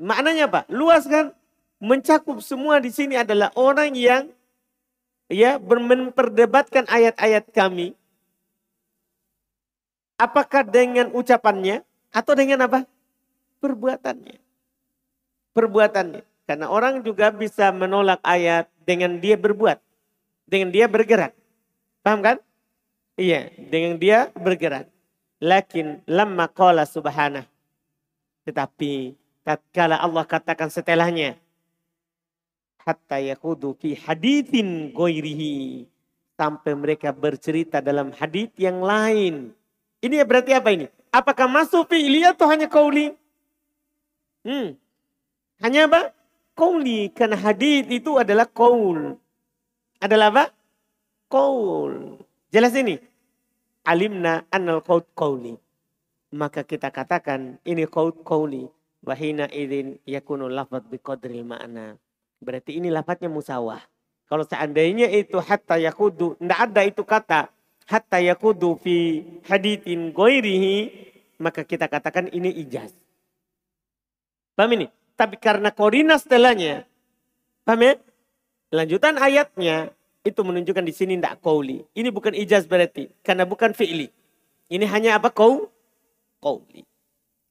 Maknanya 0.00 0.50
apa? 0.50 0.60
Luas 0.72 1.06
kan? 1.06 1.36
Mencakup 1.82 2.38
semua 2.42 2.78
di 2.78 2.90
sini 2.94 3.18
adalah 3.18 3.50
orang 3.58 3.94
yang 3.94 4.30
ya 5.26 5.58
memperdebatkan 5.58 6.86
ayat-ayat 6.86 7.50
kami 7.50 7.94
Apakah 10.22 10.62
dengan 10.62 11.10
ucapannya 11.10 11.82
atau 12.14 12.38
dengan 12.38 12.62
apa? 12.62 12.86
Perbuatannya. 13.58 14.38
Perbuatannya. 15.50 16.22
Karena 16.46 16.66
orang 16.70 17.02
juga 17.02 17.34
bisa 17.34 17.74
menolak 17.74 18.22
ayat 18.22 18.70
dengan 18.84 19.18
dia 19.18 19.34
berbuat. 19.38 19.78
Dengan 20.46 20.68
dia 20.68 20.86
bergerak. 20.90 21.32
Paham 22.04 22.20
kan? 22.20 22.36
Iya, 23.16 23.52
dengan 23.56 23.96
dia 23.96 24.28
bergerak. 24.34 24.90
Lakin 25.42 26.02
lamma 26.06 26.46
qala 26.50 26.86
subhanah. 26.86 27.46
Tetapi 28.46 29.14
tatkala 29.46 29.98
Allah 29.98 30.26
katakan 30.26 30.70
setelahnya 30.70 31.38
hatta 32.82 33.22
yakudu 33.22 33.78
fi 33.78 33.94
hadithin 33.94 34.90
goirihi 34.90 35.86
sampai 36.34 36.74
mereka 36.74 37.14
bercerita 37.14 37.78
dalam 37.78 38.10
hadith 38.10 38.50
yang 38.58 38.82
lain 38.82 39.54
ini 40.02 40.18
berarti 40.26 40.50
apa 40.50 40.74
ini? 40.74 40.90
Apakah 41.14 41.46
masuk 41.46 41.86
fi'li 41.86 42.26
atau 42.26 42.50
hanya 42.50 42.66
kauli? 42.66 43.14
Hmm. 44.42 44.74
Hanya 45.62 45.86
apa? 45.86 46.10
Kauli. 46.52 47.10
Karena 47.12 47.36
hadith 47.38 47.88
itu 47.88 48.16
adalah 48.16 48.48
kaul. 48.48 49.16
Adalah 50.02 50.28
apa? 50.34 50.44
Kaul. 51.28 52.18
Jelas 52.52 52.74
ini? 52.76 53.00
Alimna 53.82 54.46
annal 54.52 54.84
qaul 54.84 55.02
kauli. 55.16 55.54
Maka 56.32 56.62
kita 56.62 56.92
katakan 56.92 57.58
ini 57.66 57.88
qaul 57.88 58.12
kauli. 58.22 58.68
Wahina 59.02 59.50
idin 59.50 59.98
yakunu 60.06 60.46
lafad 60.46 60.86
biqadril 60.86 61.42
ma'na. 61.42 61.98
Berarti 62.38 62.78
ini 62.78 62.86
lafadnya 62.86 63.26
musawah. 63.26 63.82
Kalau 64.30 64.46
seandainya 64.46 65.10
itu 65.10 65.42
hatta 65.42 65.76
yakudu, 65.76 66.38
tidak 66.38 66.58
ada 66.58 66.80
itu 66.86 67.02
kata 67.02 67.50
hatta 67.86 68.18
yakudu 68.22 68.78
fi 68.78 69.20
hadithin 69.44 70.14
goirihi, 70.14 70.76
maka 71.36 71.66
kita 71.66 71.90
katakan 71.90 72.30
ini 72.30 72.48
ijaz. 72.62 72.94
Paham 74.54 74.72
ini? 74.78 74.86
Tapi 75.12 75.36
karena 75.36 75.68
korina 75.70 76.16
setelahnya, 76.16 76.88
paham 77.62 77.84
ya? 77.84 77.92
Lanjutan 78.72 79.20
ayatnya 79.20 79.92
itu 80.24 80.40
menunjukkan 80.40 80.84
di 80.86 80.94
sini 80.96 81.14
tidak 81.20 81.44
kauli. 81.44 81.84
Ini 81.92 82.08
bukan 82.08 82.32
ijaz 82.32 82.64
berarti, 82.64 83.12
karena 83.20 83.44
bukan 83.44 83.76
fi'li. 83.76 84.08
Ini 84.72 84.88
hanya 84.88 85.20
apa 85.20 85.28
kau? 85.28 85.68
Kauli. 86.40 86.88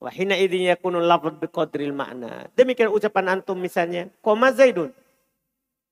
Wahina 0.01 0.33
idin 0.33 0.65
yakunul 0.65 1.05
lafad 1.05 1.37
biqadril 1.37 1.93
makna. 1.93 2.49
Demikian 2.57 2.89
ucapan 2.89 3.37
antum 3.37 3.53
misalnya. 3.53 4.09
Koma 4.25 4.49
zaidun. 4.49 4.89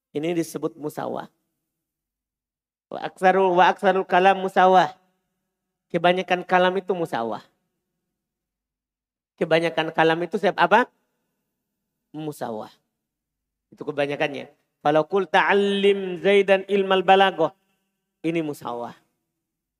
Ini 0.09 0.33
disebut 0.33 0.73
musawah. 0.81 1.29
Wa 2.89 3.05
aksarul, 3.05 3.53
wa 3.53 3.69
aksarul 3.69 4.09
kalam 4.09 4.41
musawah. 4.41 4.89
Kebanyakan 5.93 6.41
kalam 6.41 6.73
itu 6.81 6.89
musawah. 6.97 7.45
Kebanyakan 9.37 9.93
kalam 9.93 10.17
itu 10.25 10.41
siapa 10.41 10.65
apa? 10.65 10.89
musawah. 12.13 12.71
Itu 13.69 13.85
kebanyakannya. 13.85 14.49
Kalau 14.79 15.03
kul 15.05 15.27
ta'allim 15.27 16.23
zaidan 16.23 16.65
ilmal 16.65 17.03
balagoh. 17.05 17.53
Ini 18.23 18.43
musawah. 18.43 18.95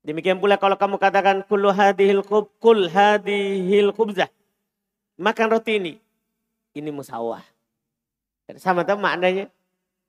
Demikian 0.00 0.40
pula 0.40 0.56
kalau 0.56 0.80
kamu 0.80 0.96
katakan 0.96 1.44
kullu 1.44 1.68
hadihil 1.72 2.24
kub, 2.24 2.48
kul 2.56 2.88
hadihil 2.88 3.92
khubzah. 3.92 4.32
Makan 5.20 5.46
roti 5.52 5.76
ini. 5.76 5.94
Ini 6.72 6.88
musawah. 6.88 7.44
Sama 8.56 8.82
tahu 8.82 8.96
maknanya? 8.96 9.52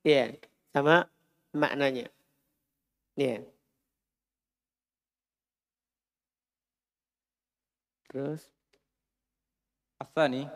Iya, 0.02 0.34
sama 0.72 1.06
maknanya. 1.52 2.08
Iya. 3.14 3.44
Terus 8.08 8.48
Afani 10.00 10.48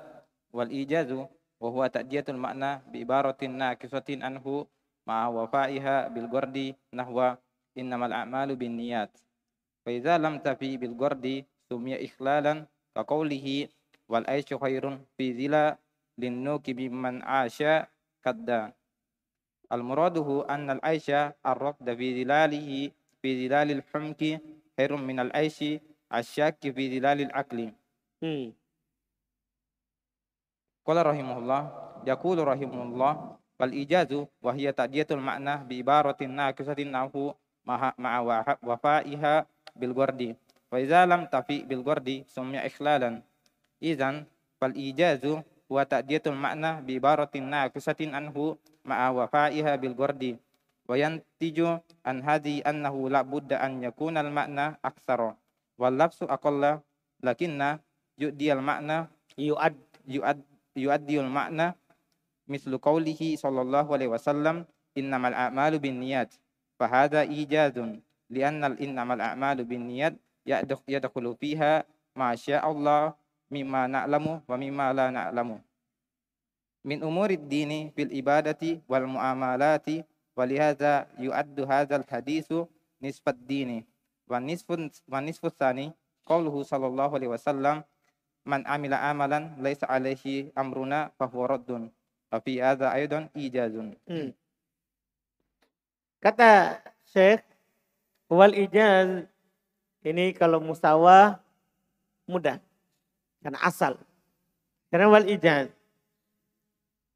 wal 0.53 0.73
ijazu 0.73 1.29
وهو 1.61 1.87
تأدية 1.87 2.25
المعنى 2.29 2.81
بعبارة 2.93 3.41
ناقصة 3.47 4.09
عنه 4.11 4.67
مع 5.07 5.29
وفائها 5.29 6.09
بالجرد 6.09 6.75
نحو 6.95 7.35
إنما 7.79 8.07
الأعمال 8.07 8.57
بالنيات. 8.57 9.13
فإذا 9.87 10.19
لم 10.19 10.39
تفي 10.39 10.77
بالجرد 10.77 11.45
سمي 11.71 12.05
إخلالا 12.05 12.67
كقوله 12.97 13.69
والعيش 14.09 14.55
خير 14.55 14.85
في 15.19 15.33
ذلا 15.33 15.79
للنوك 16.19 16.71
بمن 16.71 17.23
عاش 17.23 17.63
كدا. 18.25 18.73
المراده 19.73 20.47
أن 20.51 20.71
العيش 20.71 21.11
الركض 21.47 21.87
في 21.97 22.25
ظلاله 22.25 22.91
في 23.23 23.49
ظلال 23.49 23.69
الحمك 23.71 24.23
خير 24.77 24.97
من 24.97 25.21
العيش 25.21 25.59
الشاك 26.15 26.61
في 26.61 26.85
ظلال 27.01 27.21
العقل. 27.21 27.73
Qala 30.87 31.03
rahimahullah, 31.03 31.63
yaqulu 32.07 32.47
rahimahullah 32.47 33.35
wal 33.59 33.73
ijazu 33.75 34.31
wa 34.39 34.55
hiya 34.55 34.71
ta'diyatul 34.71 35.19
ma'na 35.19 35.67
bi 35.67 35.83
ibaratin 35.83 36.31
naqisatin 36.31 36.95
nahu 36.95 37.35
ma'a 37.67 38.23
wafaiha 38.63 39.51
bil 39.75 39.91
gardi. 39.91 40.39
Wa 40.71 40.79
idza 40.79 41.03
lam 41.03 41.27
tafi 41.27 41.67
bil 41.67 41.83
gardi 41.83 42.23
summiya 42.31 42.63
ikhlalan. 42.71 43.19
Idzan 43.83 44.31
fal 44.63 44.79
ijazu 44.79 45.43
wa 45.67 45.83
ta'diyatul 45.83 46.39
ma'na 46.39 46.79
bi 46.79 47.03
ibaratin 47.03 47.51
naqisatin 47.51 48.15
anhu 48.15 48.55
ma'a 48.87 49.11
wafaiha 49.11 49.75
bil 49.83 49.99
gardi. 49.99 50.39
Wa 50.87 50.95
yantiju 50.95 51.83
an 52.07 52.23
hadhi 52.23 52.63
annahu 52.63 53.11
la 53.11 53.27
budda 53.27 53.59
an 53.59 53.83
yakuna 53.83 54.23
al 54.23 54.31
ma'na 54.31 54.79
aktsara 54.87 55.35
wal 55.75 55.99
lafsu 55.99 56.31
aqalla 56.31 56.79
lakinna 57.27 57.83
yudial 58.15 58.63
ma'na 58.63 59.11
yu'ad 59.35 59.75
yu'ad 60.07 60.39
يؤدي 60.76 60.80
المعنى 60.80 60.82
يؤد 60.82 60.82
يؤد 60.82 61.10
يؤدي 61.10 61.22
المعنى 61.22 61.76
مثل 62.48 62.78
قوله 62.78 63.36
صلى 63.36 63.62
الله 63.62 63.94
عليه 63.94 64.08
وسلم 64.08 64.66
إنما 64.98 65.28
الأعمال 65.28 65.80
بالنيات 65.80 66.36
فهذا 66.80 67.22
إيجاز 67.22 67.80
لأن 68.30 68.64
إنما 68.64 69.14
الأعمال 69.14 69.64
بالنيات 69.64 70.16
يدخل 70.88 71.36
فيها 71.36 71.84
ما 72.16 72.36
شاء 72.36 72.72
الله 72.72 73.14
مما 73.52 73.88
نعلم 73.88 74.42
ومما 74.48 74.94
لا 74.94 75.10
نعلم 75.10 75.62
من 76.86 77.04
أمور 77.04 77.30
الدين 77.30 77.90
في 77.90 78.02
الإبادة 78.02 78.82
والمعاملات 78.90 79.86
ولهذا 80.38 81.08
يؤد 81.20 81.60
هذا 81.60 81.96
الحديث 81.96 82.54
نصف 83.02 83.30
الدين 83.30 83.86
والنصف, 84.28 84.92
والنصف 85.08 85.46
الثاني 85.46 85.92
قوله 86.26 86.64
صلى 86.64 86.88
الله 86.88 87.14
عليه 87.14 87.28
man 88.47 88.63
amila 88.65 89.03
amalan 89.03 89.51
laisa 89.59 89.91
alaihi 89.91 90.55
amruna 90.55 91.11
fahuwa 91.19 91.59
raddun. 91.59 91.91
Wa 92.31 92.39
fi 92.39 92.63
hadza 92.63 92.95
aidan 92.95 93.27
ijazun. 93.35 93.99
Hmm. 94.07 94.31
kata 96.23 96.83
Syekh 97.07 97.43
wal 98.27 98.55
ijaz 98.55 99.27
ini 100.07 100.31
kalau 100.35 100.63
musawa 100.63 101.43
mudah. 102.31 102.63
Karena 103.43 103.59
asal. 103.63 103.99
Karena 104.91 105.11
wal 105.11 105.27
ijaz. 105.27 105.71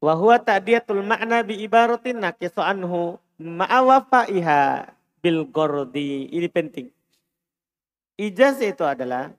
Wa 0.03 0.15
huwa 0.15 0.35
ta'diyatul 0.39 1.03
ma'na 1.03 1.43
bi 1.43 1.59
ibaratin 1.63 2.19
naqisu 2.19 2.59
anhu 2.59 3.15
ma'awafaiha 3.39 4.91
bil 5.23 5.47
gordi. 5.47 6.27
Ini 6.35 6.47
penting. 6.51 6.91
Ijaz 8.19 8.59
itu 8.59 8.83
adalah 8.83 9.31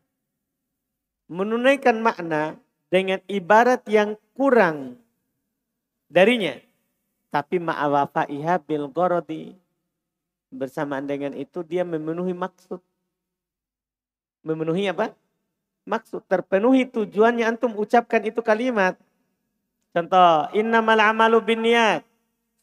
menunaikan 1.33 1.97
makna 2.05 2.61
dengan 2.92 3.25
ibarat 3.25 3.81
yang 3.88 4.21
kurang 4.37 5.01
darinya. 6.12 6.61
Tapi 7.33 7.57
ma'awafaiha 7.57 8.61
bil 8.61 8.92
gordi 8.92 9.57
bersamaan 10.53 11.09
dengan 11.09 11.33
itu 11.33 11.64
dia 11.64 11.81
memenuhi 11.81 12.37
maksud. 12.37 12.85
Memenuhi 14.45 14.92
apa? 14.92 15.16
Maksud. 15.88 16.29
Terpenuhi 16.29 16.85
tujuannya 16.85 17.49
antum 17.49 17.73
ucapkan 17.81 18.21
itu 18.29 18.45
kalimat. 18.45 19.01
Contoh, 19.97 20.53
innamal 20.53 21.01
amalu 21.01 21.40
bin 21.40 21.64
niat. 21.64 22.05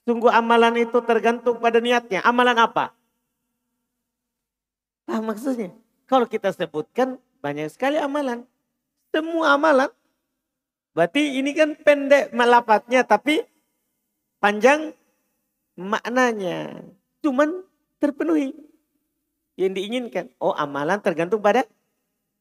Sungguh 0.06 0.30
amalan 0.30 0.86
itu 0.86 1.02
tergantung 1.02 1.58
pada 1.58 1.82
niatnya. 1.82 2.22
Amalan 2.22 2.58
apa? 2.62 2.94
Ah 5.10 5.22
maksudnya? 5.26 5.74
Kalau 6.06 6.30
kita 6.30 6.54
sebutkan 6.54 7.18
banyak 7.42 7.74
sekali 7.74 7.98
amalan. 7.98 8.46
Semua 9.10 9.58
amalan. 9.58 9.90
Berarti 10.94 11.40
ini 11.40 11.54
kan 11.54 11.74
pendek 11.80 12.34
melapatnya 12.34 13.06
tapi 13.06 13.42
panjang 14.42 14.94
maknanya. 15.78 16.84
Cuman 17.24 17.64
terpenuhi. 17.98 18.54
Yang 19.60 19.72
diinginkan. 19.76 20.26
Oh 20.40 20.56
amalan 20.56 21.04
tergantung 21.04 21.44
pada 21.44 21.68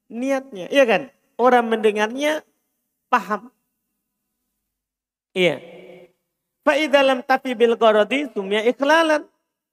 niatnya. 0.07 0.71
Iya 0.71 0.85
kan? 0.87 1.03
Orang 1.39 1.71
mendengarnya 1.71 2.43
paham. 3.11 3.51
Iya. 5.37 5.61
dalam 6.93 7.25
tapi 7.25 7.57
bil 7.57 7.81
qaradi 7.81 8.29
sumya. 8.35 8.61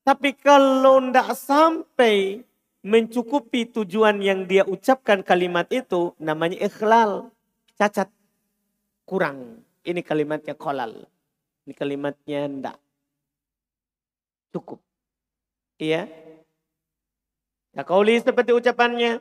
Tapi 0.05 0.37
kalau 0.37 1.01
tidak 1.01 1.33
sampai 1.33 2.45
mencukupi 2.85 3.65
tujuan 3.73 4.21
yang 4.21 4.45
dia 4.45 4.61
ucapkan 4.61 5.25
kalimat 5.25 5.65
itu 5.73 6.13
namanya 6.21 6.61
ikhlal. 6.61 7.33
Cacat. 7.81 8.13
Kurang. 9.09 9.65
Ini 9.81 10.05
kalimatnya 10.05 10.53
kolal. 10.53 11.09
Ini 11.65 11.73
kalimatnya 11.73 12.45
ndak. 12.45 12.77
Cukup. 14.53 14.79
Iya. 15.81 16.05
Ya 17.73 17.81
kauli 17.81 18.21
seperti 18.21 18.53
ucapannya. 18.53 19.17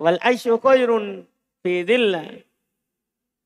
Wal 0.00 0.18
aisyu 0.24 0.56
khairun 0.56 1.28
fi 1.60 1.84
dhilla. 1.84 2.24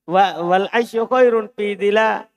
Wa, 0.06 0.38
wal 0.38 0.70
aisyu 0.70 1.10
khairun 1.10 1.50
fi 1.50 1.74
dhilla. 1.74 2.30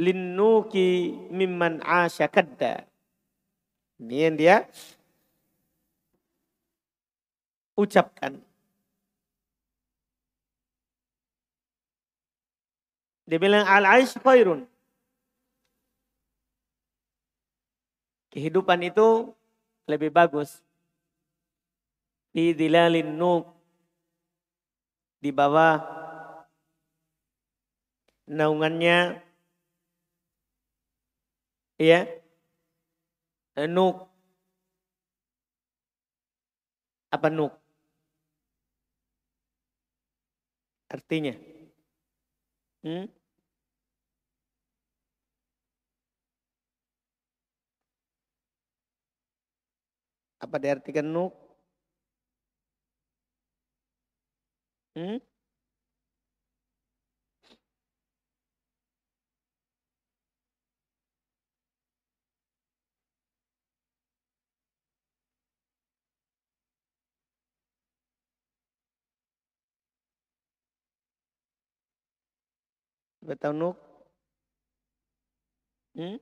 Linnuki 0.00 1.12
mimman 1.28 1.84
asya 1.84 2.32
kadda. 2.32 2.88
Ini 4.00 4.32
dia 4.32 4.64
ucapkan. 7.80 8.36
Dia 13.24 13.38
bilang 13.38 13.64
al-aish 13.64 14.18
khairun. 14.20 14.66
Kehidupan 18.30 18.82
itu 18.86 19.30
lebih 19.86 20.10
bagus. 20.10 20.62
Di 22.34 22.52
dilalin 22.52 23.10
nuk. 23.14 23.48
Di 25.20 25.30
bawah 25.30 26.00
naungannya 28.30 29.20
ya 31.76 32.06
nuk 33.66 34.06
apa 37.10 37.28
nuk 37.28 37.59
artinya 40.90 41.34
hmm? 42.82 43.06
apa 50.40 50.56
diartikan 50.58 51.06
nuk 51.14 51.32
hmm? 54.96 55.29
Betul 73.30 73.54
nuk? 73.54 73.78
Hmm? 75.94 76.18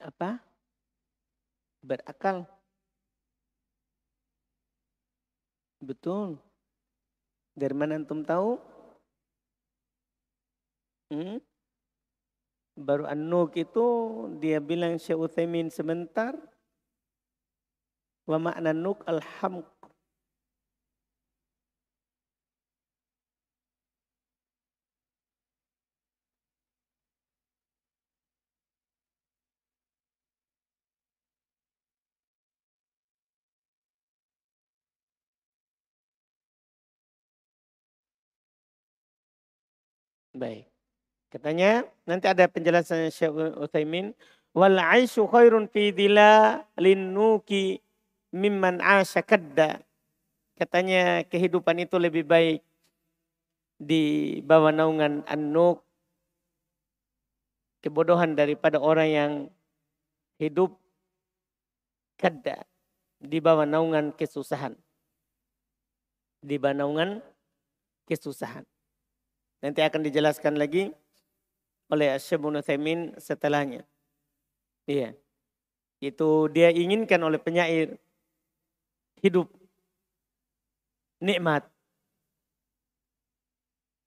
Apa? 0.00 0.40
Berakal. 1.84 2.48
Betul. 5.84 6.40
Dari 7.52 7.74
mana 7.76 8.00
antum 8.00 8.24
tahu? 8.24 8.56
Hmm? 11.12 11.44
Baru 12.72 13.04
An-Nuk 13.04 13.52
itu 13.60 13.84
dia 14.40 14.64
bilang 14.64 14.96
Syekh 14.96 15.20
Utsaimin 15.20 15.68
sebentar. 15.68 16.32
Wa 18.24 18.40
makna 18.40 18.72
Nuk 18.72 19.04
al-hamq 19.04 19.71
Baik. 40.42 40.66
Katanya 41.30 41.86
nanti 42.02 42.26
ada 42.26 42.50
penjelasan 42.50 43.06
Syekh 43.14 43.30
Utsaimin 43.62 44.10
wal 44.50 44.74
aisyu 44.74 45.30
khairun 45.30 45.70
fi 45.70 45.94
linnuki 46.82 47.78
mimman 48.34 48.82
asya 48.82 49.22
kadda. 49.22 49.78
Katanya 50.58 51.22
kehidupan 51.30 51.86
itu 51.86 51.94
lebih 51.94 52.26
baik 52.26 52.58
di 53.78 54.38
bawah 54.42 54.74
naungan 54.74 55.22
an-nuk 55.30 55.86
kebodohan 57.86 58.34
daripada 58.34 58.82
orang 58.82 59.08
yang 59.10 59.32
hidup 60.42 60.74
kadda 62.18 62.66
di 63.22 63.38
bawah 63.38 63.62
naungan 63.62 64.10
kesusahan. 64.10 64.74
Di 66.42 66.58
bawah 66.58 66.82
naungan 66.82 67.22
kesusahan. 68.10 68.71
Nanti 69.62 69.80
akan 69.80 70.02
dijelaskan 70.02 70.58
lagi 70.58 70.90
oleh 71.86 72.18
Syekh 72.18 72.42
Thaimin 72.66 73.14
setelahnya. 73.16 73.86
Iya. 74.90 75.14
Itu 76.02 76.50
dia 76.50 76.74
inginkan 76.74 77.22
oleh 77.22 77.38
penyair 77.38 77.94
hidup 79.22 79.46
nikmat. 81.22 81.62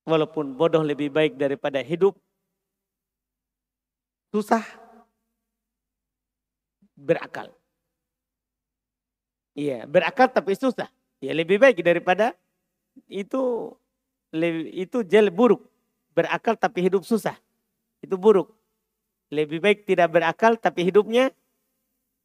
Walaupun 0.05 0.53
bodoh 0.53 0.83
lebih 0.83 1.09
baik 1.09 1.39
daripada 1.39 1.81
hidup 1.81 2.13
susah 4.29 4.61
berakal. 6.99 7.55
Iya, 9.55 9.87
berakal 9.87 10.27
tapi 10.27 10.51
susah. 10.59 10.91
Ya 11.23 11.31
lebih 11.31 11.57
baik 11.63 11.79
daripada 11.79 12.35
itu 13.07 13.71
itu 14.71 15.05
jel 15.07 15.31
buruk. 15.31 15.63
Berakal 16.15 16.55
tapi 16.55 16.83
hidup 16.87 17.03
susah. 17.03 17.35
Itu 17.99 18.15
buruk. 18.19 18.51
Lebih 19.31 19.59
baik 19.59 19.79
tidak 19.87 20.11
berakal 20.11 20.55
tapi 20.55 20.85
hidupnya 20.87 21.31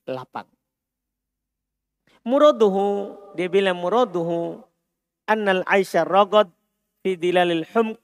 lapang. 0.07 0.47
Muraduhu, 2.21 3.17
dia 3.33 3.49
bilang 3.49 3.81
muraduhu 3.81 4.61
annal 5.25 5.65
aisha 5.65 6.05
ragad 6.05 6.53
fi 7.01 7.17
dilalil 7.17 7.65
humq 7.73 7.97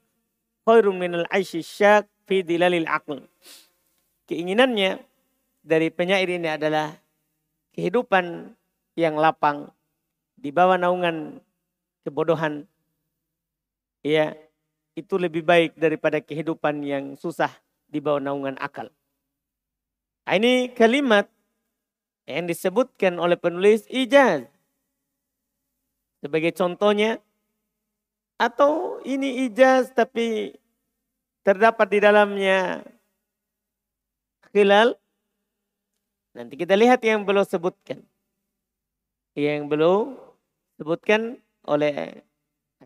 khairum 0.67 0.99
minal 0.99 1.23
aishi 1.31 1.63
syak 1.63 2.11
fi 2.27 2.43
dilalil 2.43 2.89
aql. 2.89 3.23
Keinginannya 4.27 4.99
dari 5.63 5.87
penyair 5.87 6.27
ini 6.27 6.51
adalah 6.51 6.91
kehidupan 7.71 8.51
yang 8.99 9.15
lapang 9.15 9.71
di 10.35 10.51
bawah 10.51 10.75
naungan 10.75 11.39
kebodohan 12.03 12.67
ya 14.01 14.37
itu 14.97 15.13
lebih 15.17 15.45
baik 15.45 15.77
daripada 15.77 16.17
kehidupan 16.17 16.81
yang 16.81 17.13
susah 17.13 17.53
di 17.85 18.01
bawah 18.01 18.17
naungan 18.17 18.57
akal. 18.57 18.89
Nah, 20.27 20.35
ini 20.35 20.73
kalimat 20.73 21.29
yang 22.27 22.49
disebutkan 22.49 23.15
oleh 23.15 23.39
penulis 23.39 23.87
ijaz. 23.87 24.43
Sebagai 26.19 26.51
contohnya, 26.51 27.21
atau 28.35 28.99
ini 29.07 29.47
ijaz 29.47 29.95
tapi 29.95 30.57
terdapat 31.47 31.87
di 31.87 31.99
dalamnya 32.03 32.83
khilal. 34.51 34.99
Nanti 36.35 36.53
kita 36.59 36.75
lihat 36.75 36.99
yang 37.07 37.23
belum 37.23 37.47
sebutkan. 37.47 38.03
Yang 39.37 39.63
belum 39.69 40.17
sebutkan 40.75 41.39
oleh 41.63 42.26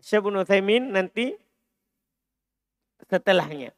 Syekh 0.02 0.26
Utsaimin 0.26 0.90
nanti 0.90 1.38
setelahnya. 3.06 3.70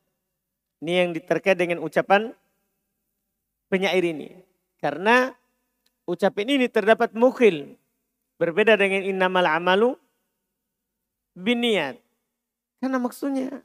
Ini 0.81 0.93
yang 1.05 1.11
terkait 1.21 1.61
dengan 1.61 1.85
ucapan 1.85 2.33
penyair 3.69 4.01
ini. 4.01 4.33
Karena 4.81 5.37
ucapan 6.09 6.57
ini 6.57 6.67
terdapat 6.73 7.13
mukhil. 7.13 7.77
Berbeda 8.41 8.81
dengan 8.81 9.05
innamal 9.05 9.45
amalu 9.45 9.91
biniat. 11.37 12.01
Karena 12.81 12.99
maksudnya, 12.99 13.61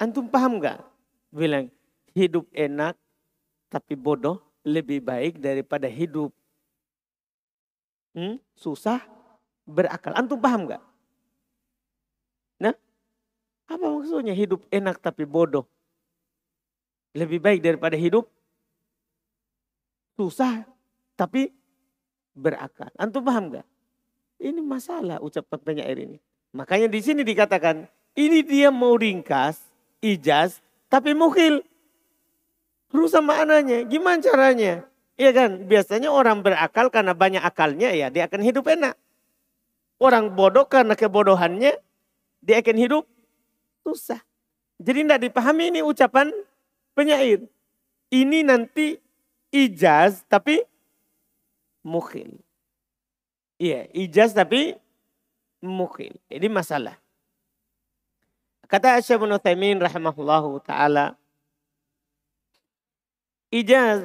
antum 0.00 0.24
paham 0.24 0.60
gak? 0.60 0.80
Bilang, 1.28 1.68
hidup 2.16 2.48
enak 2.56 2.96
tapi 3.68 3.92
bodoh 3.92 4.40
lebih 4.64 5.04
baik 5.04 5.40
daripada 5.40 5.84
hidup 5.88 6.32
hmm, 8.16 8.40
susah 8.56 9.04
berakal. 9.68 10.16
Antum 10.16 10.40
paham 10.40 10.68
gak? 10.68 10.87
Apa 13.68 13.84
maksudnya 13.84 14.32
hidup 14.32 14.64
enak 14.72 14.96
tapi 14.98 15.28
bodoh? 15.28 15.68
Lebih 17.12 17.38
baik 17.40 17.60
daripada 17.60 17.94
hidup 17.94 18.24
susah 20.16 20.64
tapi 21.14 21.52
berakal. 22.32 22.90
Antum 22.96 23.22
paham 23.22 23.52
gak? 23.54 23.66
Ini 24.40 24.58
masalah 24.62 25.20
ucapan 25.20 25.58
penyair 25.60 25.98
ini. 25.98 26.18
Makanya 26.54 26.88
di 26.88 27.00
sini 27.02 27.22
dikatakan, 27.26 27.84
ini 28.16 28.40
dia 28.46 28.70
mau 28.70 28.94
ringkas, 28.94 29.60
ijaz, 30.00 30.62
tapi 30.86 31.12
mukhil. 31.12 31.60
Rusak 32.88 33.20
maknanya, 33.20 33.84
gimana 33.84 34.22
caranya? 34.22 34.86
Iya 35.18 35.34
kan, 35.34 35.66
biasanya 35.66 36.08
orang 36.14 36.40
berakal 36.46 36.88
karena 36.94 37.12
banyak 37.12 37.42
akalnya 37.42 37.90
ya 37.90 38.08
dia 38.08 38.30
akan 38.30 38.40
hidup 38.40 38.70
enak. 38.70 38.94
Orang 39.98 40.38
bodoh 40.38 40.70
karena 40.70 40.94
kebodohannya 40.94 41.74
dia 42.38 42.56
akan 42.62 42.76
hidup 42.78 43.04
susah. 43.88 44.20
Jadi 44.76 45.08
tidak 45.08 45.20
dipahami 45.24 45.72
ini 45.72 45.80
ucapan 45.80 46.28
penyair. 46.92 47.48
Ini 48.12 48.44
nanti 48.44 49.00
ijaz 49.48 50.22
tapi 50.28 50.60
mukhil. 51.80 52.36
Iya, 53.56 53.88
ijaz 53.96 54.36
tapi 54.36 54.76
mukhil. 55.64 56.14
Ini 56.28 56.46
masalah. 56.52 56.94
Kata 58.68 59.00
Syekh 59.00 59.24
bin 59.24 59.80
rahimahullahu 59.80 60.60
taala, 60.60 61.16
ijaz 63.48 64.04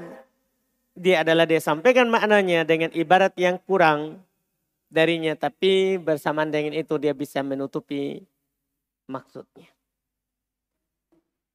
dia 0.96 1.26
adalah 1.26 1.44
dia 1.44 1.60
sampaikan 1.60 2.08
maknanya 2.08 2.64
dengan 2.64 2.90
ibarat 2.96 3.36
yang 3.36 3.60
kurang 3.60 4.24
darinya, 4.88 5.36
tapi 5.36 6.00
bersamaan 6.00 6.54
dengan 6.54 6.72
itu 6.72 6.96
dia 7.02 7.12
bisa 7.12 7.44
menutupi 7.44 8.24
maksudnya. 9.08 9.70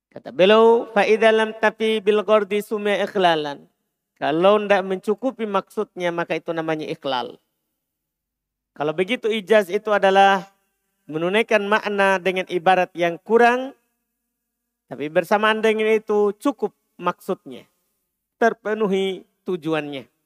Kata 0.09 0.33
beliau, 0.33 0.89
faida 0.97 1.29
lam 1.29 1.53
tapi 1.61 2.01
bil 2.01 2.25
gordi 2.25 2.65
sumya 2.65 3.05
ikhlalan. 3.05 3.69
Kalau 4.19 4.59
tidak 4.59 4.83
mencukupi 4.83 5.47
maksudnya 5.47 6.11
maka 6.11 6.35
itu 6.35 6.51
namanya 6.51 6.89
ikhlal. 6.91 7.39
Kalau 8.75 8.91
begitu 8.95 9.31
ijaz 9.31 9.71
itu 9.71 9.91
adalah 9.95 10.49
menunaikan 11.07 11.63
makna 11.67 12.19
dengan 12.19 12.47
ibarat 12.51 12.91
yang 12.99 13.15
kurang. 13.23 13.79
Tapi 14.89 15.13
bersamaan 15.13 15.61
dengan 15.61 15.93
itu 15.93 16.35
cukup 16.41 16.73
maksudnya. 16.97 17.69
Terpenuhi 18.41 19.23
tujuannya. 19.45 20.18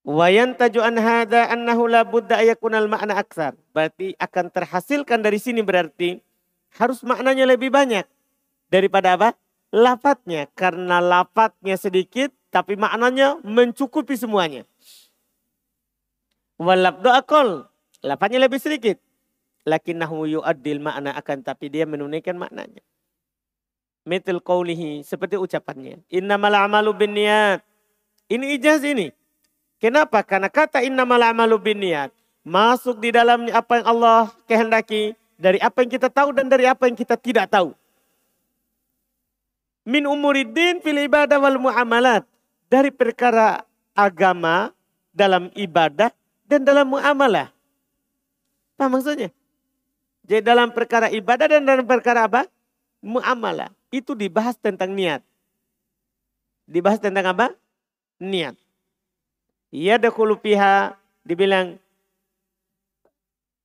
Wayan 0.00 0.56
tajuan 0.56 0.96
hada 0.96 1.52
annahu 1.52 1.84
la 1.84 2.08
budda 2.08 2.40
ayakunal 2.40 2.88
makna 2.88 3.20
aksar. 3.20 3.52
Berarti 3.76 4.16
akan 4.16 4.48
terhasilkan 4.48 5.20
dari 5.20 5.36
sini 5.36 5.60
berarti 5.60 6.24
harus 6.80 7.04
maknanya 7.04 7.44
lebih 7.44 7.68
banyak 7.68 8.08
daripada 8.72 9.20
apa? 9.20 9.36
Lafatnya. 9.68 10.48
Karena 10.56 11.04
lafatnya 11.04 11.76
sedikit 11.76 12.32
tapi 12.48 12.80
maknanya 12.80 13.44
mencukupi 13.44 14.16
semuanya. 14.16 14.64
Walabdu 16.56 17.12
akol. 17.12 17.68
Lafaznya 18.00 18.40
lebih 18.40 18.56
sedikit. 18.56 18.96
Lakinnahu 19.68 20.40
yu'addil 20.40 20.80
makna 20.80 21.12
akan 21.12 21.44
tapi 21.44 21.68
dia 21.68 21.84
menunaikan 21.84 22.40
maknanya. 22.40 22.80
Metil 24.08 24.40
qawlihi. 24.40 25.04
Seperti 25.04 25.36
ucapannya. 25.36 26.00
Innamal 26.08 26.56
amalu 26.56 26.96
bin 26.96 27.12
niat. 27.12 27.60
Ini 28.32 28.56
ijaz 28.56 28.80
ini. 28.80 29.19
Kenapa? 29.80 30.20
Karena 30.20 30.52
kata 30.52 30.84
innamal 30.84 31.24
amalu 31.24 31.56
bin 31.56 31.80
niat. 31.80 32.12
Masuk 32.44 33.00
di 33.00 33.08
dalamnya 33.08 33.56
apa 33.56 33.80
yang 33.80 33.86
Allah 33.88 34.20
kehendaki. 34.44 35.16
Dari 35.40 35.56
apa 35.56 35.80
yang 35.80 35.90
kita 35.96 36.12
tahu 36.12 36.36
dan 36.36 36.52
dari 36.52 36.68
apa 36.68 36.84
yang 36.84 36.92
kita 36.92 37.16
tidak 37.16 37.48
tahu. 37.48 37.72
Min 39.88 40.04
umuriddin 40.04 40.84
fil 40.84 41.00
ibadah 41.00 41.40
wal 41.40 41.56
muamalat. 41.56 42.28
Dari 42.68 42.92
perkara 42.92 43.64
agama 43.96 44.68
dalam 45.16 45.48
ibadah 45.56 46.12
dan 46.44 46.60
dalam 46.60 46.92
muamalah. 46.92 47.48
Apa 48.76 48.84
maksudnya? 48.92 49.32
Jadi 50.28 50.44
dalam 50.44 50.70
perkara 50.76 51.08
ibadah 51.08 51.56
dan 51.56 51.64
dalam 51.64 51.88
perkara 51.88 52.28
apa? 52.28 52.44
Muamalah. 53.00 53.72
Itu 53.88 54.12
dibahas 54.12 54.60
tentang 54.60 54.92
niat. 54.92 55.24
Dibahas 56.68 57.00
tentang 57.00 57.32
apa? 57.32 57.46
Niat. 58.20 58.54
Ia 59.70 60.02
dakhulu 60.02 60.34
piha 60.34 60.98
dibilang 61.22 61.78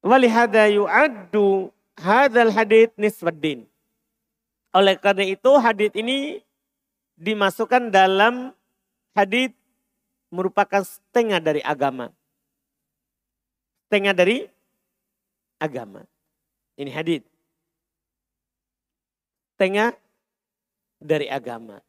walihada 0.06 0.70
yu'addu 0.70 1.74
hadal 1.97 2.53
hadith 2.53 2.93
niswaddin. 2.93 3.66
Oleh 4.70 4.99
karena 5.01 5.26
itu 5.26 5.51
hadith 5.58 5.97
ini 5.97 6.45
dimasukkan 7.18 7.89
dalam 7.89 8.53
hadith 9.18 9.56
merupakan 10.30 10.86
setengah 10.86 11.41
dari 11.41 11.66
agama. 11.66 12.14
Setengah 13.88 14.14
dari 14.14 14.45
agama. 15.58 16.03
Ini 16.76 16.91
hadith. 16.91 17.26
Setengah 19.56 19.95
dari 20.99 21.32
agama. 21.32 21.80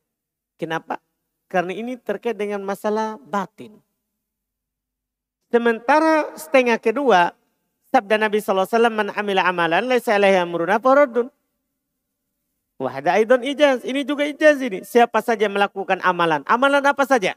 Kenapa? 0.57 1.03
Karena 1.51 1.75
ini 1.75 1.99
terkait 1.99 2.39
dengan 2.39 2.63
masalah 2.63 3.19
batin. 3.19 3.86
Sementara 5.47 6.35
setengah 6.35 6.79
kedua, 6.83 7.31
sabda 7.95 8.19
Nabi 8.19 8.43
SAW, 8.43 8.67
Man 8.91 9.15
amila 9.15 9.47
amalan, 9.47 9.87
laisa 9.87 10.19
alaihi 10.19 10.43
amruna 10.43 10.83
faradun. 10.83 11.31
Wahada 12.77 13.17
aidon 13.17 13.41
ijaz. 13.41 13.81
Ini 13.89 14.05
juga 14.05 14.29
ijaz 14.29 14.61
ini. 14.61 14.85
Siapa 14.85 15.25
saja 15.25 15.49
melakukan 15.49 15.97
amalan. 16.05 16.45
Amalan 16.45 16.85
apa 16.85 17.09
saja? 17.09 17.33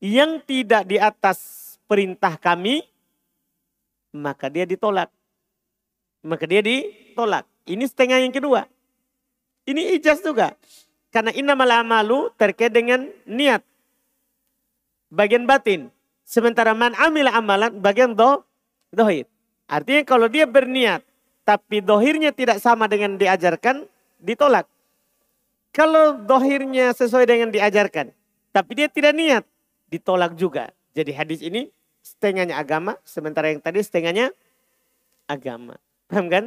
Yang 0.00 0.40
tidak 0.48 0.88
di 0.88 0.96
atas 0.96 1.76
perintah 1.84 2.40
kami, 2.40 2.80
maka 4.16 4.48
dia 4.48 4.64
ditolak. 4.64 5.12
Maka 6.24 6.48
dia 6.48 6.64
ditolak. 6.64 7.44
Ini 7.68 7.84
setengah 7.84 8.24
yang 8.24 8.32
kedua. 8.32 8.64
Ini 9.68 10.00
ijaz 10.00 10.24
juga. 10.24 10.56
Karena 11.12 11.34
innamal 11.36 11.68
amalu 11.84 12.32
terkait 12.40 12.72
dengan 12.72 13.08
niat. 13.28 13.60
Bagian 15.12 15.44
batin. 15.44 15.92
Sementara 16.26 16.74
man 16.74 16.90
amil 16.98 17.30
amalan 17.30 17.78
bagian 17.78 18.18
do, 18.18 18.42
dohir. 18.90 19.30
Artinya 19.70 20.02
kalau 20.02 20.26
dia 20.26 20.42
berniat 20.42 21.06
tapi 21.46 21.78
dohirnya 21.78 22.34
tidak 22.34 22.58
sama 22.58 22.90
dengan 22.90 23.14
diajarkan, 23.14 23.86
ditolak. 24.18 24.66
Kalau 25.70 26.18
dohirnya 26.18 26.90
sesuai 26.90 27.30
dengan 27.30 27.54
diajarkan, 27.54 28.10
tapi 28.50 28.70
dia 28.74 28.90
tidak 28.90 29.14
niat, 29.14 29.44
ditolak 29.86 30.34
juga. 30.34 30.74
Jadi 30.98 31.14
hadis 31.14 31.40
ini 31.46 31.70
setengahnya 32.02 32.58
agama, 32.58 32.98
sementara 33.06 33.54
yang 33.54 33.62
tadi 33.62 33.78
setengahnya 33.78 34.34
agama. 35.30 35.78
Paham 36.10 36.26
kan? 36.26 36.44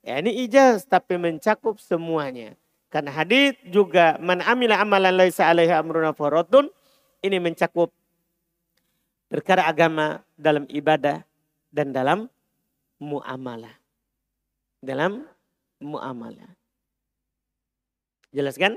Ya 0.00 0.16
ini 0.16 0.48
ijaz 0.48 0.88
tapi 0.88 1.20
mencakup 1.20 1.76
semuanya. 1.76 2.56
Karena 2.88 3.12
hadis 3.12 3.60
juga 3.68 4.16
man 4.16 4.40
amila 4.40 4.80
amalan 4.80 5.12
laisa 5.12 5.44
alaihi 5.44 5.76
amruna 5.76 6.16
ini 7.20 7.36
mencakup 7.36 7.92
perkara 9.30 9.70
agama 9.70 10.20
dalam 10.34 10.66
ibadah 10.66 11.22
dan 11.70 11.94
dalam 11.94 12.26
muamalah. 12.98 13.78
Dalam 14.82 15.22
muamalah. 15.78 16.50
Jelaskan? 18.34 18.74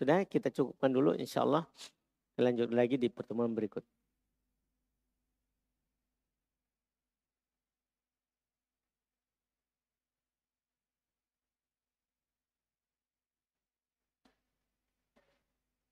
Sudah 0.00 0.24
kita 0.26 0.50
cukupkan 0.50 0.90
dulu 0.90 1.14
insya 1.14 1.44
Allah. 1.46 1.68
Lanjut 2.40 2.72
lagi 2.72 2.96
di 2.98 3.12
pertemuan 3.12 3.52
berikut. 3.52 3.84